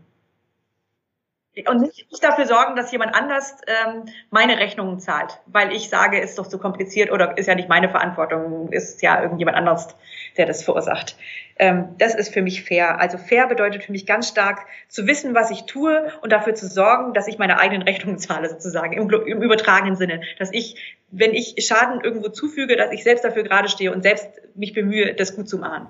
Und 1.67 1.81
nicht, 1.81 2.23
dafür 2.23 2.45
sorgen, 2.45 2.77
dass 2.77 2.91
jemand 2.93 3.13
anders 3.13 3.57
ähm, 3.67 4.05
meine 4.29 4.57
Rechnungen 4.57 4.99
zahlt, 4.99 5.39
weil 5.47 5.73
ich 5.73 5.89
sage, 5.89 6.19
ist 6.19 6.37
doch 6.37 6.47
zu 6.47 6.57
kompliziert 6.57 7.11
oder 7.11 7.37
ist 7.37 7.47
ja 7.47 7.55
nicht 7.55 7.67
meine 7.67 7.89
Verantwortung, 7.89 8.71
ist 8.71 9.01
ja 9.01 9.21
irgendjemand 9.21 9.57
anders, 9.57 9.89
der 10.37 10.45
das 10.45 10.63
verursacht. 10.63 11.17
Ähm, 11.57 11.95
das 11.97 12.15
ist 12.15 12.33
für 12.33 12.41
mich 12.41 12.63
fair. 12.63 13.01
Also 13.01 13.17
fair 13.17 13.47
bedeutet 13.47 13.83
für 13.83 13.91
mich 13.91 14.05
ganz 14.05 14.29
stark 14.29 14.65
zu 14.87 15.07
wissen, 15.07 15.35
was 15.35 15.51
ich 15.51 15.65
tue 15.65 16.13
und 16.21 16.31
dafür 16.31 16.55
zu 16.55 16.67
sorgen, 16.67 17.13
dass 17.13 17.27
ich 17.27 17.37
meine 17.37 17.59
eigenen 17.59 17.81
Rechnungen 17.81 18.17
zahle, 18.17 18.49
sozusagen 18.49 18.93
im, 18.93 19.09
im 19.09 19.41
übertragenen 19.41 19.97
Sinne. 19.97 20.21
Dass 20.39 20.53
ich, 20.53 20.95
wenn 21.11 21.33
ich 21.33 21.55
Schaden 21.59 21.99
irgendwo 21.99 22.29
zufüge, 22.29 22.77
dass 22.77 22.93
ich 22.93 23.03
selbst 23.03 23.25
dafür 23.25 23.43
gerade 23.43 23.67
stehe 23.67 23.91
und 23.91 24.03
selbst 24.03 24.29
mich 24.55 24.73
bemühe, 24.73 25.13
das 25.15 25.35
gut 25.35 25.49
zu 25.49 25.57
machen 25.57 25.87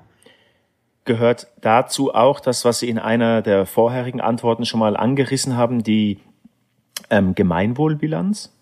gehört 1.05 1.47
dazu 1.61 2.13
auch 2.13 2.39
das, 2.39 2.65
was 2.65 2.79
Sie 2.79 2.89
in 2.89 2.99
einer 2.99 3.41
der 3.41 3.65
vorherigen 3.65 4.21
Antworten 4.21 4.65
schon 4.65 4.79
mal 4.79 4.95
angerissen 4.95 5.57
haben, 5.57 5.83
die 5.83 6.19
ähm, 7.09 7.35
Gemeinwohlbilanz, 7.35 8.53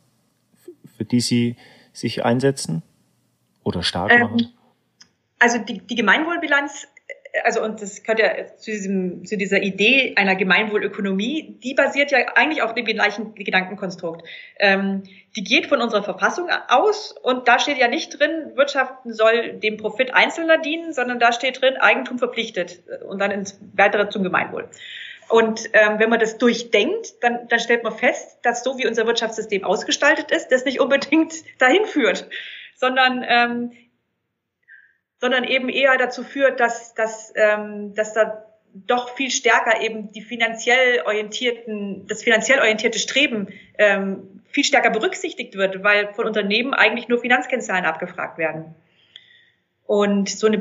für 0.98 1.06
die 1.06 1.20
Sie 1.20 1.56
sich 1.94 2.24
einsetzen 2.24 2.84
oder 3.64 3.84
stark 3.84 4.12
ähm, 4.12 4.22
machen? 4.22 4.54
Also 5.40 5.58
die, 5.60 5.80
die 5.80 5.96
Gemeinwohlbilanz 5.96 6.88
also 7.44 7.64
und 7.64 7.82
das 7.82 8.04
gehört 8.04 8.20
ja 8.20 8.58
zu, 8.58 8.72
diesem, 8.72 9.26
zu 9.26 9.38
dieser 9.38 9.62
Idee 9.62 10.14
einer 10.18 10.36
Gemeinwohlökonomie, 10.36 11.60
die 11.64 11.74
basiert 11.74 12.12
ja 12.12 12.20
eigentlich 12.36 12.62
auf 12.62 12.74
dem 12.74 12.86
gleichen 12.86 13.36
Gedankenkonstrukt. 13.36 14.28
Ähm, 14.58 15.04
die 15.36 15.44
geht 15.44 15.68
von 15.68 15.82
unserer 15.82 16.04
Verfassung 16.04 16.50
aus 16.68 17.12
und 17.12 17.48
da 17.48 17.60
steht 17.60 17.78
ja 17.78 17.88
nicht 17.88 18.20
drin, 18.20 18.56
Wirtschaften 18.56 19.14
soll 19.14 19.54
dem 19.54 19.78
Profit 19.78 20.14
Einzelner 20.14 20.58
dienen, 20.58 20.94
sondern 20.94 21.20
da 21.20 21.32
steht 21.32 21.62
drin, 21.62 21.78
Eigentum 21.78 22.18
verpflichtet 22.18 22.82
und 23.08 23.20
dann 23.20 23.32
ins 23.32 23.60
Weitere 23.74 24.10
zum 24.10 24.24
Gemeinwohl. 24.24 24.70
Und 25.30 25.70
ähm, 25.74 26.00
wenn 26.00 26.10
man 26.10 26.20
das 26.20 26.40
durchdenkt, 26.40 27.24
dann, 27.24 27.48
dann 27.48 27.60
stellt 27.60 27.84
man 27.84 27.96
fest, 27.96 28.40
dass 28.42 28.64
so 28.64 28.80
wie 28.80 28.88
unser 28.88 29.06
Wirtschaftssystem 29.06 29.64
ausgestaltet 29.64 30.32
ist, 30.32 30.48
das 30.52 30.66
nicht 30.66 30.80
unbedingt 30.80 31.34
dahin 31.60 31.86
führt, 31.86 32.28
sondern 32.76 33.24
ähm, 33.28 33.72
sondern 35.20 35.44
eben 35.44 35.70
eher 35.70 35.98
dazu 35.98 36.24
führt, 36.24 36.60
dass, 36.60 36.94
dass, 36.94 37.34
ähm, 37.36 37.94
dass 37.94 38.14
da 38.14 38.46
doch 38.74 39.16
viel 39.16 39.32
stärker 39.32 39.82
eben 39.82 40.12
die 40.12 40.22
finanziell 40.22 41.02
orientierten, 41.06 42.08
das 42.08 42.24
finanziell 42.24 42.60
orientierte 42.60 43.00
Streben 43.00 43.48
ähm, 43.78 44.42
viel 44.50 44.64
stärker 44.64 44.90
berücksichtigt 44.90 45.56
wird, 45.56 45.84
weil 45.84 46.14
von 46.14 46.26
Unternehmen 46.26 46.74
eigentlich 46.74 47.08
nur 47.08 47.20
Finanzkennzahlen 47.20 47.86
abgefragt 47.86 48.38
werden. 48.38 48.76
Und 49.86 50.30
so 50.30 50.48
eine 50.48 50.58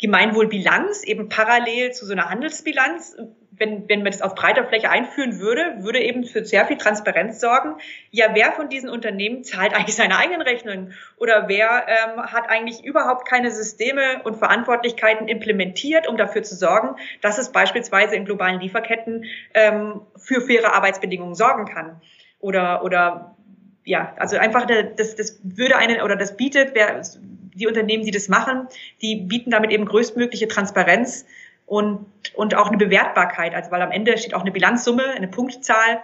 Gemeinwohlbilanz 0.00 1.04
eben 1.04 1.28
parallel 1.28 1.92
zu 1.92 2.06
so 2.06 2.12
einer 2.12 2.30
Handelsbilanz 2.30 3.16
wenn, 3.58 3.88
wenn 3.88 4.02
man 4.02 4.12
das 4.12 4.22
auf 4.22 4.34
breiter 4.34 4.64
Fläche 4.64 4.90
einführen 4.90 5.38
würde, 5.38 5.76
würde 5.78 6.00
eben 6.00 6.24
für 6.24 6.44
sehr 6.44 6.66
viel 6.66 6.76
Transparenz 6.76 7.40
sorgen. 7.40 7.76
Ja, 8.10 8.28
wer 8.34 8.52
von 8.52 8.68
diesen 8.68 8.88
Unternehmen 8.88 9.44
zahlt 9.44 9.74
eigentlich 9.74 9.96
seine 9.96 10.18
eigenen 10.18 10.42
Rechnungen? 10.42 10.94
Oder 11.16 11.48
wer 11.48 11.86
ähm, 11.88 12.22
hat 12.22 12.48
eigentlich 12.48 12.84
überhaupt 12.84 13.26
keine 13.26 13.50
Systeme 13.50 14.22
und 14.24 14.36
Verantwortlichkeiten 14.36 15.28
implementiert, 15.28 16.06
um 16.08 16.16
dafür 16.16 16.42
zu 16.42 16.54
sorgen, 16.54 16.96
dass 17.20 17.38
es 17.38 17.52
beispielsweise 17.52 18.16
in 18.16 18.24
globalen 18.24 18.60
Lieferketten 18.60 19.24
ähm, 19.54 20.02
für 20.16 20.40
faire 20.40 20.74
Arbeitsbedingungen 20.74 21.34
sorgen 21.34 21.66
kann? 21.66 22.00
Oder, 22.38 22.84
oder 22.84 23.36
ja, 23.84 24.14
also 24.18 24.36
einfach 24.36 24.66
das, 24.66 25.16
das 25.16 25.40
würde 25.42 25.76
einen 25.76 26.00
oder 26.00 26.16
das 26.16 26.36
bietet, 26.36 26.72
wer, 26.74 27.00
die 27.56 27.66
Unternehmen, 27.66 28.04
die 28.04 28.10
das 28.10 28.28
machen, 28.28 28.68
die 29.02 29.16
bieten 29.16 29.50
damit 29.50 29.70
eben 29.70 29.84
größtmögliche 29.84 30.48
Transparenz 30.48 31.26
und, 31.66 32.06
und 32.34 32.54
auch 32.54 32.68
eine 32.68 32.76
Bewertbarkeit, 32.76 33.54
also 33.54 33.70
weil 33.70 33.82
am 33.82 33.90
Ende 33.90 34.16
steht 34.18 34.34
auch 34.34 34.42
eine 34.42 34.52
Bilanzsumme, 34.52 35.04
eine 35.04 35.28
Punktzahl, 35.28 36.02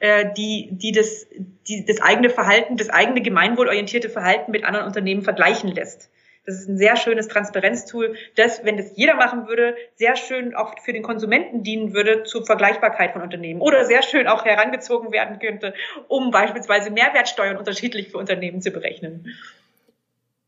äh, 0.00 0.32
die, 0.36 0.68
die, 0.72 0.92
das, 0.92 1.26
die 1.68 1.84
das 1.84 2.00
eigene 2.00 2.30
Verhalten, 2.30 2.76
das 2.76 2.88
eigene 2.88 3.20
gemeinwohlorientierte 3.20 4.08
Verhalten 4.08 4.50
mit 4.50 4.64
anderen 4.64 4.86
Unternehmen 4.86 5.22
vergleichen 5.22 5.70
lässt. 5.70 6.10
Das 6.44 6.56
ist 6.56 6.68
ein 6.68 6.76
sehr 6.76 6.96
schönes 6.96 7.28
Transparenztool, 7.28 8.16
das, 8.34 8.64
wenn 8.64 8.76
das 8.76 8.96
jeder 8.96 9.14
machen 9.14 9.46
würde, 9.46 9.76
sehr 9.94 10.16
schön 10.16 10.56
auch 10.56 10.74
für 10.80 10.92
den 10.92 11.04
Konsumenten 11.04 11.62
dienen 11.62 11.94
würde 11.94 12.24
zur 12.24 12.44
Vergleichbarkeit 12.44 13.12
von 13.12 13.22
Unternehmen 13.22 13.60
oder 13.60 13.84
sehr 13.84 14.02
schön 14.02 14.26
auch 14.26 14.44
herangezogen 14.44 15.12
werden 15.12 15.38
könnte, 15.38 15.72
um 16.08 16.32
beispielsweise 16.32 16.90
Mehrwertsteuern 16.90 17.56
unterschiedlich 17.56 18.08
für 18.08 18.18
Unternehmen 18.18 18.60
zu 18.60 18.72
berechnen. 18.72 19.32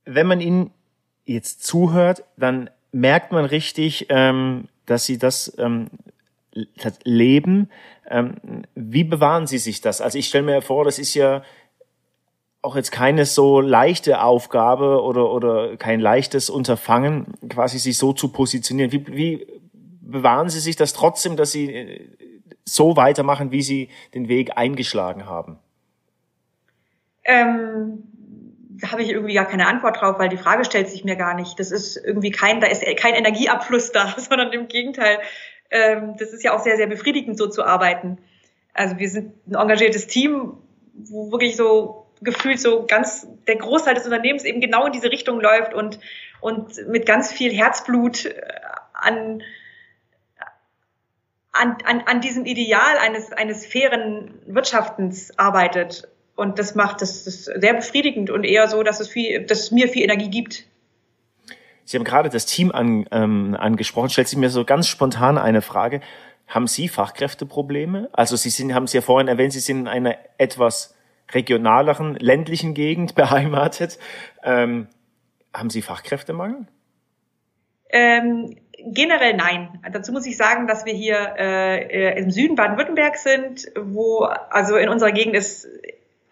Wenn 0.05 0.27
man 0.27 0.41
Ihnen 0.41 0.71
jetzt 1.25 1.65
zuhört, 1.65 2.25
dann 2.37 2.71
merkt 2.93 3.33
man 3.33 3.45
richtig, 3.45 4.07
ähm, 4.09 4.69
dass 4.87 5.07
sie 5.07 5.19
das 5.19 5.55
ähm, 5.59 5.89
leben. 7.03 7.71
Ähm, 8.09 8.37
wie 8.75 9.05
bewahren 9.05 9.47
sie 9.47 9.59
sich 9.59 9.81
das? 9.81 10.01
Also 10.01 10.19
ich 10.19 10.29
stelle 10.29 10.45
mir 10.45 10.63
vor, 10.63 10.85
das 10.85 10.99
ist 10.99 11.15
ja 11.15 11.43
auch 12.63 12.77
jetzt 12.77 12.93
keine 12.93 13.27
so 13.27 13.61
leichte 13.61 14.23
Aufgabe 14.23 15.03
oder, 15.03 15.31
oder 15.31 15.77
kein 15.77 16.01
leichtes 16.01 16.49
Unterfangen, 16.49 17.35
quasi 17.49 17.79
sich 17.79 17.99
so 17.99 18.13
zu 18.13 18.29
positionieren. 18.29 18.93
Wie, 18.93 19.07
wie 19.09 19.47
bewahren 20.01 20.49
Sie 20.49 20.61
sich 20.61 20.77
das 20.77 20.95
trotzdem, 20.95 21.37
dass 21.37 21.53
Sie 21.53 21.71
äh, 21.73 22.09
so 22.65 22.97
weitermachen, 22.97 23.51
wie 23.51 23.63
Sie 23.63 23.89
den 24.15 24.29
Weg 24.29 24.57
eingeschlagen 24.57 25.27
haben? 25.27 25.59
Ähm, 27.25 28.05
habe 28.83 29.03
ich 29.03 29.11
irgendwie 29.11 29.35
gar 29.35 29.47
keine 29.47 29.67
Antwort 29.67 30.01
drauf, 30.01 30.19
weil 30.19 30.29
die 30.29 30.37
Frage 30.37 30.65
stellt 30.65 30.89
sich 30.89 31.05
mir 31.05 31.17
gar 31.17 31.35
nicht. 31.35 31.59
Das 31.59 31.71
ist 31.71 31.97
irgendwie 31.97 32.31
kein, 32.31 32.61
da 32.61 32.67
ist 32.67 32.85
kein 32.97 33.15
Energieabfluss 33.15 33.93
da, 33.93 34.15
sondern 34.17 34.53
im 34.53 34.69
Gegenteil. 34.69 35.19
Ähm, 35.71 36.17
das 36.19 36.33
ist 36.33 36.43
ja 36.43 36.55
auch 36.55 36.61
sehr, 36.61 36.77
sehr 36.77 36.87
befriedigend, 36.87 37.39
so 37.39 37.49
zu 37.49 37.65
arbeiten. 37.65 38.19
Also 38.73 38.99
wir 38.99 39.09
sind 39.09 39.47
ein 39.47 39.55
engagiertes 39.55 40.07
Team, 40.07 40.59
wo 40.95 41.31
wirklich 41.31 41.57
so 41.57 42.07
gefühlt 42.21 42.61
so 42.61 42.87
ganz 42.87 43.27
der 43.47 43.57
Großteil 43.57 43.95
des 43.95 44.05
Unternehmens 44.05 44.45
eben 44.45 44.61
genau 44.61 44.87
in 44.87 44.93
diese 44.93 45.11
Richtung 45.11 45.41
läuft 45.41 45.75
und, 45.75 45.99
und 46.41 46.89
mit 46.89 47.07
ganz 47.07 47.33
viel 47.33 47.53
Herzblut 47.53 48.27
äh, 48.27 48.41
an, 48.93 49.43
an, 51.53 51.77
an, 51.85 52.03
an 52.07 52.21
diesem 52.21 52.47
Ideal 52.47 52.99
eines, 52.99 53.33
eines 53.33 53.67
fairen 53.67 54.41
Wirtschaftens 54.47 55.39
arbeitet. 55.39 56.09
Und 56.37 56.59
das 56.59 56.75
macht 56.75 57.01
das, 57.01 57.25
das 57.25 57.45
sehr 57.45 57.75
befriedigend 57.75 58.31
und 58.31 58.45
eher 58.45 58.69
so, 58.69 58.83
dass 58.83 59.01
es, 59.01 59.09
viel, 59.09 59.45
dass 59.45 59.61
es 59.61 59.71
mir 59.71 59.89
viel 59.89 60.03
Energie 60.03 60.31
gibt. 60.31 60.65
Sie 61.85 61.97
haben 61.97 62.05
gerade 62.05 62.29
das 62.29 62.47
Team 62.47 62.73
an, 62.73 63.07
ähm, 63.13 63.57
angesprochen. 63.59 64.09
Stellt 64.09 64.29
sich 64.29 64.39
mir 64.39 64.51
so 64.51 64.65
ganz 64.65 64.89
spontan 64.89 65.39
eine 65.39 65.63
Frage. 65.63 66.01
Haben 66.47 66.67
Sie 66.67 66.89
Fachkräfteprobleme? 66.89 68.09
Also 68.13 68.37
Sie 68.37 68.51
sind, 68.51 68.75
haben 68.75 68.87
Sie 68.87 68.99
ja 68.99 69.03
vorhin 69.03 69.29
erwähnt, 69.29 69.53
Sie 69.53 69.61
sind 69.61 69.81
in 69.81 69.89
einer 69.89 70.17
etwas 70.39 70.95
regionaleren, 71.33 72.17
ländlichen 72.17 72.75
Gegend 72.75 73.15
beheimatet. 73.15 73.99
Ähm, 74.43 74.89
haben 75.53 75.71
Sie 75.71 75.83
Fachkräftemangel? 75.83 76.67
Ähm, 77.91 78.57
generell 78.79 79.37
nein. 79.37 79.81
Dazu 79.93 80.13
muss 80.13 80.27
ich 80.27 80.37
sagen, 80.37 80.67
dass 80.67 80.85
wir 80.85 80.95
hier 80.95 81.35
äh, 81.39 82.19
im 82.19 82.31
Süden 82.31 82.57
Baden-Württemberg 82.57 83.17
sind, 83.17 83.69
wo 83.79 84.21
also 84.23 84.77
in 84.77 84.89
unserer 84.89 85.13
Gegend 85.13 85.37
ist 85.37 85.69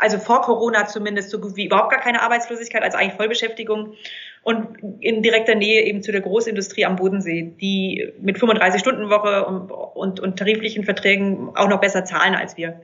also 0.03 0.19
vor 0.19 0.43
Corona 0.43 0.87
zumindest 0.87 1.31
so 1.31 1.39
gut 1.39 1.57
wie 1.57 1.67
überhaupt 1.67 1.91
gar 1.91 2.01
keine 2.01 2.23
Arbeitslosigkeit, 2.23 2.83
also 2.83 2.99
eigentlich 2.99 3.15
Vollbeschäftigung. 3.15 3.95
Und 4.43 4.79
in 5.01 5.23
direkter 5.23 5.55
Nähe 5.55 5.83
eben 5.83 6.03
zu 6.03 6.11
der 6.11 6.21
Großindustrie 6.21 6.85
am 6.85 6.97
Bodensee, 6.97 7.55
die 7.61 8.13
mit 8.21 8.39
35-Stunden-Woche 8.39 9.47
und, 9.47 9.71
und, 9.71 10.19
und 10.19 10.37
tariflichen 10.37 10.83
Verträgen 10.85 11.51
auch 11.55 11.69
noch 11.69 11.81
besser 11.81 12.05
zahlen 12.05 12.35
als 12.35 12.57
wir. 12.57 12.81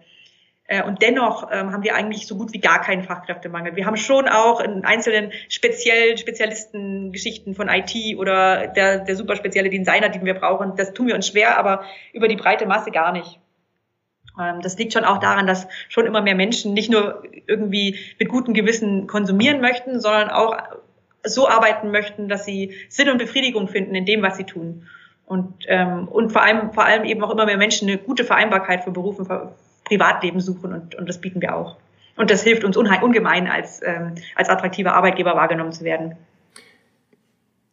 Äh, 0.69 0.85
und 0.85 1.03
dennoch 1.03 1.49
ähm, 1.51 1.73
haben 1.73 1.83
wir 1.83 1.97
eigentlich 1.97 2.29
so 2.29 2.37
gut 2.37 2.53
wie 2.53 2.61
gar 2.61 2.81
keinen 2.81 3.03
Fachkräftemangel. 3.03 3.75
Wir 3.75 3.87
haben 3.87 3.97
schon 3.97 4.29
auch 4.29 4.61
in 4.61 4.85
einzelnen 4.85 5.33
speziellen 5.49 6.17
Spezialistengeschichten 6.17 7.57
von 7.57 7.69
IT 7.69 8.17
oder 8.17 8.69
der, 8.69 9.01
der 9.01 9.17
super 9.17 9.35
spezielle 9.35 9.71
Designer, 9.71 10.11
den 10.11 10.25
wir 10.25 10.35
brauchen. 10.35 10.77
Das 10.77 10.93
tun 10.93 11.09
wir 11.09 11.17
uns 11.17 11.27
schwer, 11.27 11.59
aber 11.59 11.83
über 12.13 12.29
die 12.29 12.37
breite 12.37 12.67
Masse 12.67 12.93
gar 12.93 13.11
nicht. 13.11 13.41
Ähm, 14.39 14.61
das 14.63 14.79
liegt 14.79 14.93
schon 14.93 15.05
auch 15.05 15.19
daran, 15.19 15.47
dass 15.47 15.67
schon 15.89 16.07
immer 16.07 16.23
mehr 16.23 16.35
Menschen 16.35 16.75
nicht 16.75 16.91
nur 16.91 17.23
irgendwie 17.47 17.99
mit 18.19 18.29
gutem 18.29 18.55
Gewissen 18.55 19.07
konsumieren 19.07 19.61
möchten, 19.61 20.01
sondern 20.01 20.31
auch 20.31 20.57
so 21.25 21.49
arbeiten 21.49 21.91
möchten, 21.91 22.29
dass 22.29 22.45
sie 22.45 22.75
Sinn 22.89 23.09
und 23.09 23.19
Befriedigung 23.19 23.69
finden 23.69 23.95
in 23.95 24.07
dem, 24.07 24.23
was 24.23 24.37
sie 24.37 24.45
tun. 24.45 24.87
Und, 25.27 25.65
ähm, 25.67 26.09
und 26.09 26.33
vor 26.33 26.43
allem, 26.43 26.73
vor 26.73 26.85
allem 26.85 27.05
eben 27.05 27.23
auch 27.23 27.31
immer 27.31 27.45
mehr 27.45 27.59
Menschen 27.59 27.89
eine 27.89 27.99
gute 27.99 28.25
Vereinbarkeit 28.25 28.85
für 28.85 28.93
Beruf 28.93 29.19
und 29.19 29.29
Privatleben 29.85 30.41
suchen 30.41 30.73
und, 30.73 30.95
und 30.95 31.09
das 31.09 31.21
bieten 31.21 31.41
wir 31.41 31.55
auch. 31.55 31.77
Und 32.17 32.31
das 32.31 32.43
hilft 32.43 32.65
uns 32.65 32.77
ungemein, 32.77 33.47
als, 33.47 33.81
ähm, 33.85 34.15
als 34.35 34.49
attraktiver 34.49 34.95
Arbeitgeber 34.95 35.37
wahrgenommen 35.37 35.73
zu 35.73 35.85
werden. 35.85 36.17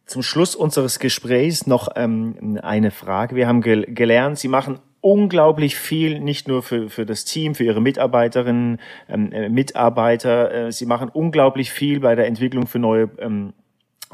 Zum 0.04 0.22
Schluss 0.22 0.54
unseres 0.54 1.00
Gesprächs 1.00 1.66
noch 1.66 1.88
ähm, 1.96 2.60
eine 2.62 2.92
Frage. 2.92 3.34
Wir 3.34 3.48
haben 3.48 3.60
gel 3.60 3.86
gelernt, 3.86 4.38
Sie 4.38 4.46
machen 4.46 4.78
unglaublich 5.06 5.76
viel, 5.76 6.18
nicht 6.18 6.48
nur 6.48 6.64
für, 6.64 6.90
für 6.90 7.06
das 7.06 7.24
Team, 7.24 7.54
für 7.54 7.62
ihre 7.62 7.80
Mitarbeiterinnen, 7.80 8.80
ähm, 9.08 9.30
äh, 9.30 9.48
Mitarbeiter. 9.48 10.52
Äh, 10.52 10.72
sie 10.72 10.84
machen 10.84 11.08
unglaublich 11.08 11.70
viel 11.70 12.00
bei 12.00 12.16
der 12.16 12.26
Entwicklung 12.26 12.66
für 12.66 12.80
neue 12.80 13.08
ähm, 13.20 13.52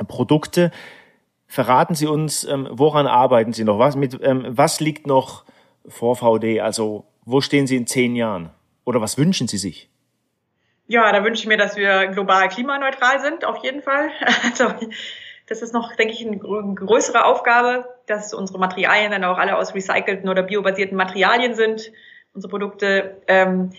Produkte. 0.06 0.70
Verraten 1.46 1.94
Sie 1.94 2.06
uns, 2.06 2.44
ähm, 2.44 2.68
woran 2.70 3.06
arbeiten 3.06 3.54
Sie 3.54 3.64
noch? 3.64 3.78
Was, 3.78 3.96
mit, 3.96 4.18
ähm, 4.22 4.44
was 4.50 4.80
liegt 4.80 5.06
noch 5.06 5.44
vor 5.88 6.14
VD? 6.14 6.60
Also 6.60 7.06
wo 7.24 7.40
stehen 7.40 7.66
Sie 7.66 7.76
in 7.76 7.86
zehn 7.86 8.14
Jahren? 8.14 8.50
Oder 8.84 9.00
was 9.00 9.16
wünschen 9.16 9.48
Sie 9.48 9.58
sich? 9.58 9.88
Ja, 10.88 11.10
da 11.10 11.24
wünsche 11.24 11.40
ich 11.40 11.48
mir, 11.48 11.56
dass 11.56 11.76
wir 11.76 12.08
global 12.08 12.50
klimaneutral 12.50 13.18
sind, 13.20 13.46
auf 13.46 13.64
jeden 13.64 13.80
Fall. 13.80 14.10
Also 14.44 14.74
das 15.46 15.62
ist 15.62 15.74
noch, 15.74 15.94
denke 15.96 16.14
ich, 16.14 16.26
eine 16.26 16.38
größere 16.38 17.24
Aufgabe, 17.24 17.86
dass 18.06 18.32
unsere 18.34 18.58
Materialien 18.58 19.10
dann 19.10 19.24
auch 19.24 19.38
alle 19.38 19.56
aus 19.56 19.74
recycelten 19.74 20.28
oder 20.28 20.42
biobasierten 20.42 20.96
Materialien 20.96 21.54
sind, 21.54 21.92
unsere 22.34 22.50
Produkte. 22.50 23.22
Ähm, 23.26 23.70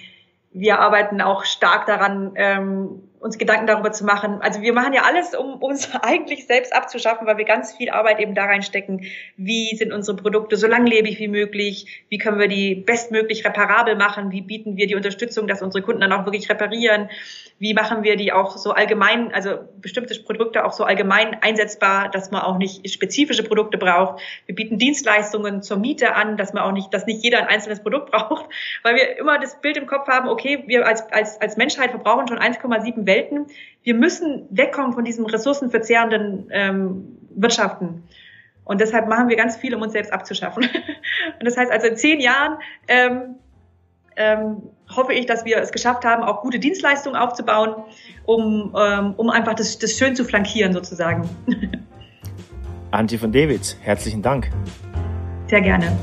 wir 0.52 0.80
arbeiten 0.80 1.20
auch 1.20 1.46
stark 1.46 1.88
daran, 1.88 2.34
ähm, 2.36 3.10
uns 3.20 3.38
Gedanken 3.38 3.68
darüber 3.68 3.92
zu 3.92 4.04
machen. 4.04 4.40
Also 4.42 4.62
wir 4.62 4.74
machen 4.74 4.94
ja 4.94 5.04
alles, 5.04 5.34
um 5.34 5.56
uns 5.56 5.90
eigentlich 6.02 6.46
selbst 6.46 6.76
abzuschaffen, 6.76 7.26
weil 7.26 7.38
wir 7.38 7.46
ganz 7.46 7.76
viel 7.76 7.90
Arbeit 7.90 8.20
eben 8.20 8.36
da 8.36 8.44
reinstecken. 8.44 9.06
Wie 9.38 9.76
sind 9.76 9.94
unsere 9.94 10.18
Produkte 10.18 10.58
so 10.58 10.68
langlebig 10.68 11.20
wie 11.20 11.30
möglich? 11.30 12.06
Wie 12.10 12.18
können 12.18 12.38
wir 12.38 12.50
die 12.50 12.76
bestmöglich 12.76 13.46
reparabel 13.46 13.96
machen? 13.96 14.32
Wie 14.32 14.42
bieten 14.42 14.78
wir 14.78 14.86
die 14.86 14.96
Unterstützung, 14.96 15.48
dass 15.48 15.62
unsere 15.62 15.84
Kunden 15.84 16.02
dann 16.02 16.12
auch 16.12 16.26
wirklich 16.26 16.50
reparieren? 16.50 17.10
Wie 17.64 17.74
machen 17.74 18.04
wir 18.04 18.18
die 18.18 18.34
auch 18.34 18.58
so 18.58 18.72
allgemein, 18.72 19.34
also 19.34 19.52
bestimmte 19.78 20.22
Produkte 20.22 20.66
auch 20.66 20.74
so 20.74 20.84
allgemein 20.84 21.42
einsetzbar, 21.42 22.10
dass 22.10 22.30
man 22.30 22.42
auch 22.42 22.58
nicht 22.58 22.90
spezifische 22.90 23.42
Produkte 23.42 23.78
braucht? 23.78 24.22
Wir 24.46 24.54
bieten 24.54 24.78
Dienstleistungen 24.78 25.62
zur 25.62 25.78
Miete 25.78 26.14
an, 26.14 26.36
dass 26.36 26.52
man 26.52 26.64
auch 26.64 26.74
nicht, 26.74 26.94
dass 26.94 27.06
nicht 27.06 27.24
jeder 27.24 27.38
ein 27.38 27.48
einzelnes 27.48 27.80
Produkt 27.80 28.12
braucht, 28.12 28.50
weil 28.84 28.96
wir 28.96 29.18
immer 29.18 29.40
das 29.40 29.62
Bild 29.62 29.78
im 29.78 29.88
Kopf 29.88 30.10
haben, 30.10 30.28
okay, 30.28 30.66
wir 30.68 30.86
als, 30.86 31.10
als, 31.14 31.40
als 31.40 31.56
Menschheit 31.56 31.92
verbrauchen 31.92 32.28
schon 32.28 32.38
1,7 32.38 33.06
Welten. 33.06 33.46
Wir 33.82 33.94
müssen 33.94 34.46
wegkommen 34.50 34.92
von 34.92 35.06
diesem 35.06 35.26
ressourcenverzehrenden 35.26 36.50
ähm, 36.52 37.18
Wirtschaften. 37.34 38.04
Und 38.66 38.82
deshalb 38.82 39.08
machen 39.08 39.30
wir 39.30 39.38
ganz 39.38 39.56
viel, 39.56 39.74
um 39.74 39.82
uns 39.82 39.94
selbst 39.94 40.12
abzuschaffen. 40.12 40.64
Und 41.40 41.46
das 41.46 41.56
heißt 41.56 41.72
also 41.72 41.88
in 41.88 41.96
zehn 41.96 42.20
Jahren 42.20 42.58
ähm, 42.90 43.36
ähm, 44.16 44.64
hoffe 44.96 45.14
ich, 45.14 45.26
dass 45.26 45.46
wir 45.46 45.58
es 45.58 45.72
geschafft 45.72 46.06
haben, 46.06 46.24
auch 46.24 46.42
gute 46.42 46.60
Dienstleistungen 46.60 47.20
aufzubauen, 47.20 47.76
um, 48.26 48.76
ähm, 48.78 49.14
um 49.18 49.30
einfach 49.30 49.54
das, 49.54 49.80
das 49.80 49.98
schön 49.98 50.16
zu 50.16 50.26
flankieren 50.26 50.74
sozusagen. 50.74 51.30
Antje 52.92 53.18
von 53.18 53.32
Davids, 53.32 53.78
herzlichen 53.82 54.22
Dank. 54.22 54.50
Sehr 55.48 55.62
gerne. 55.62 55.98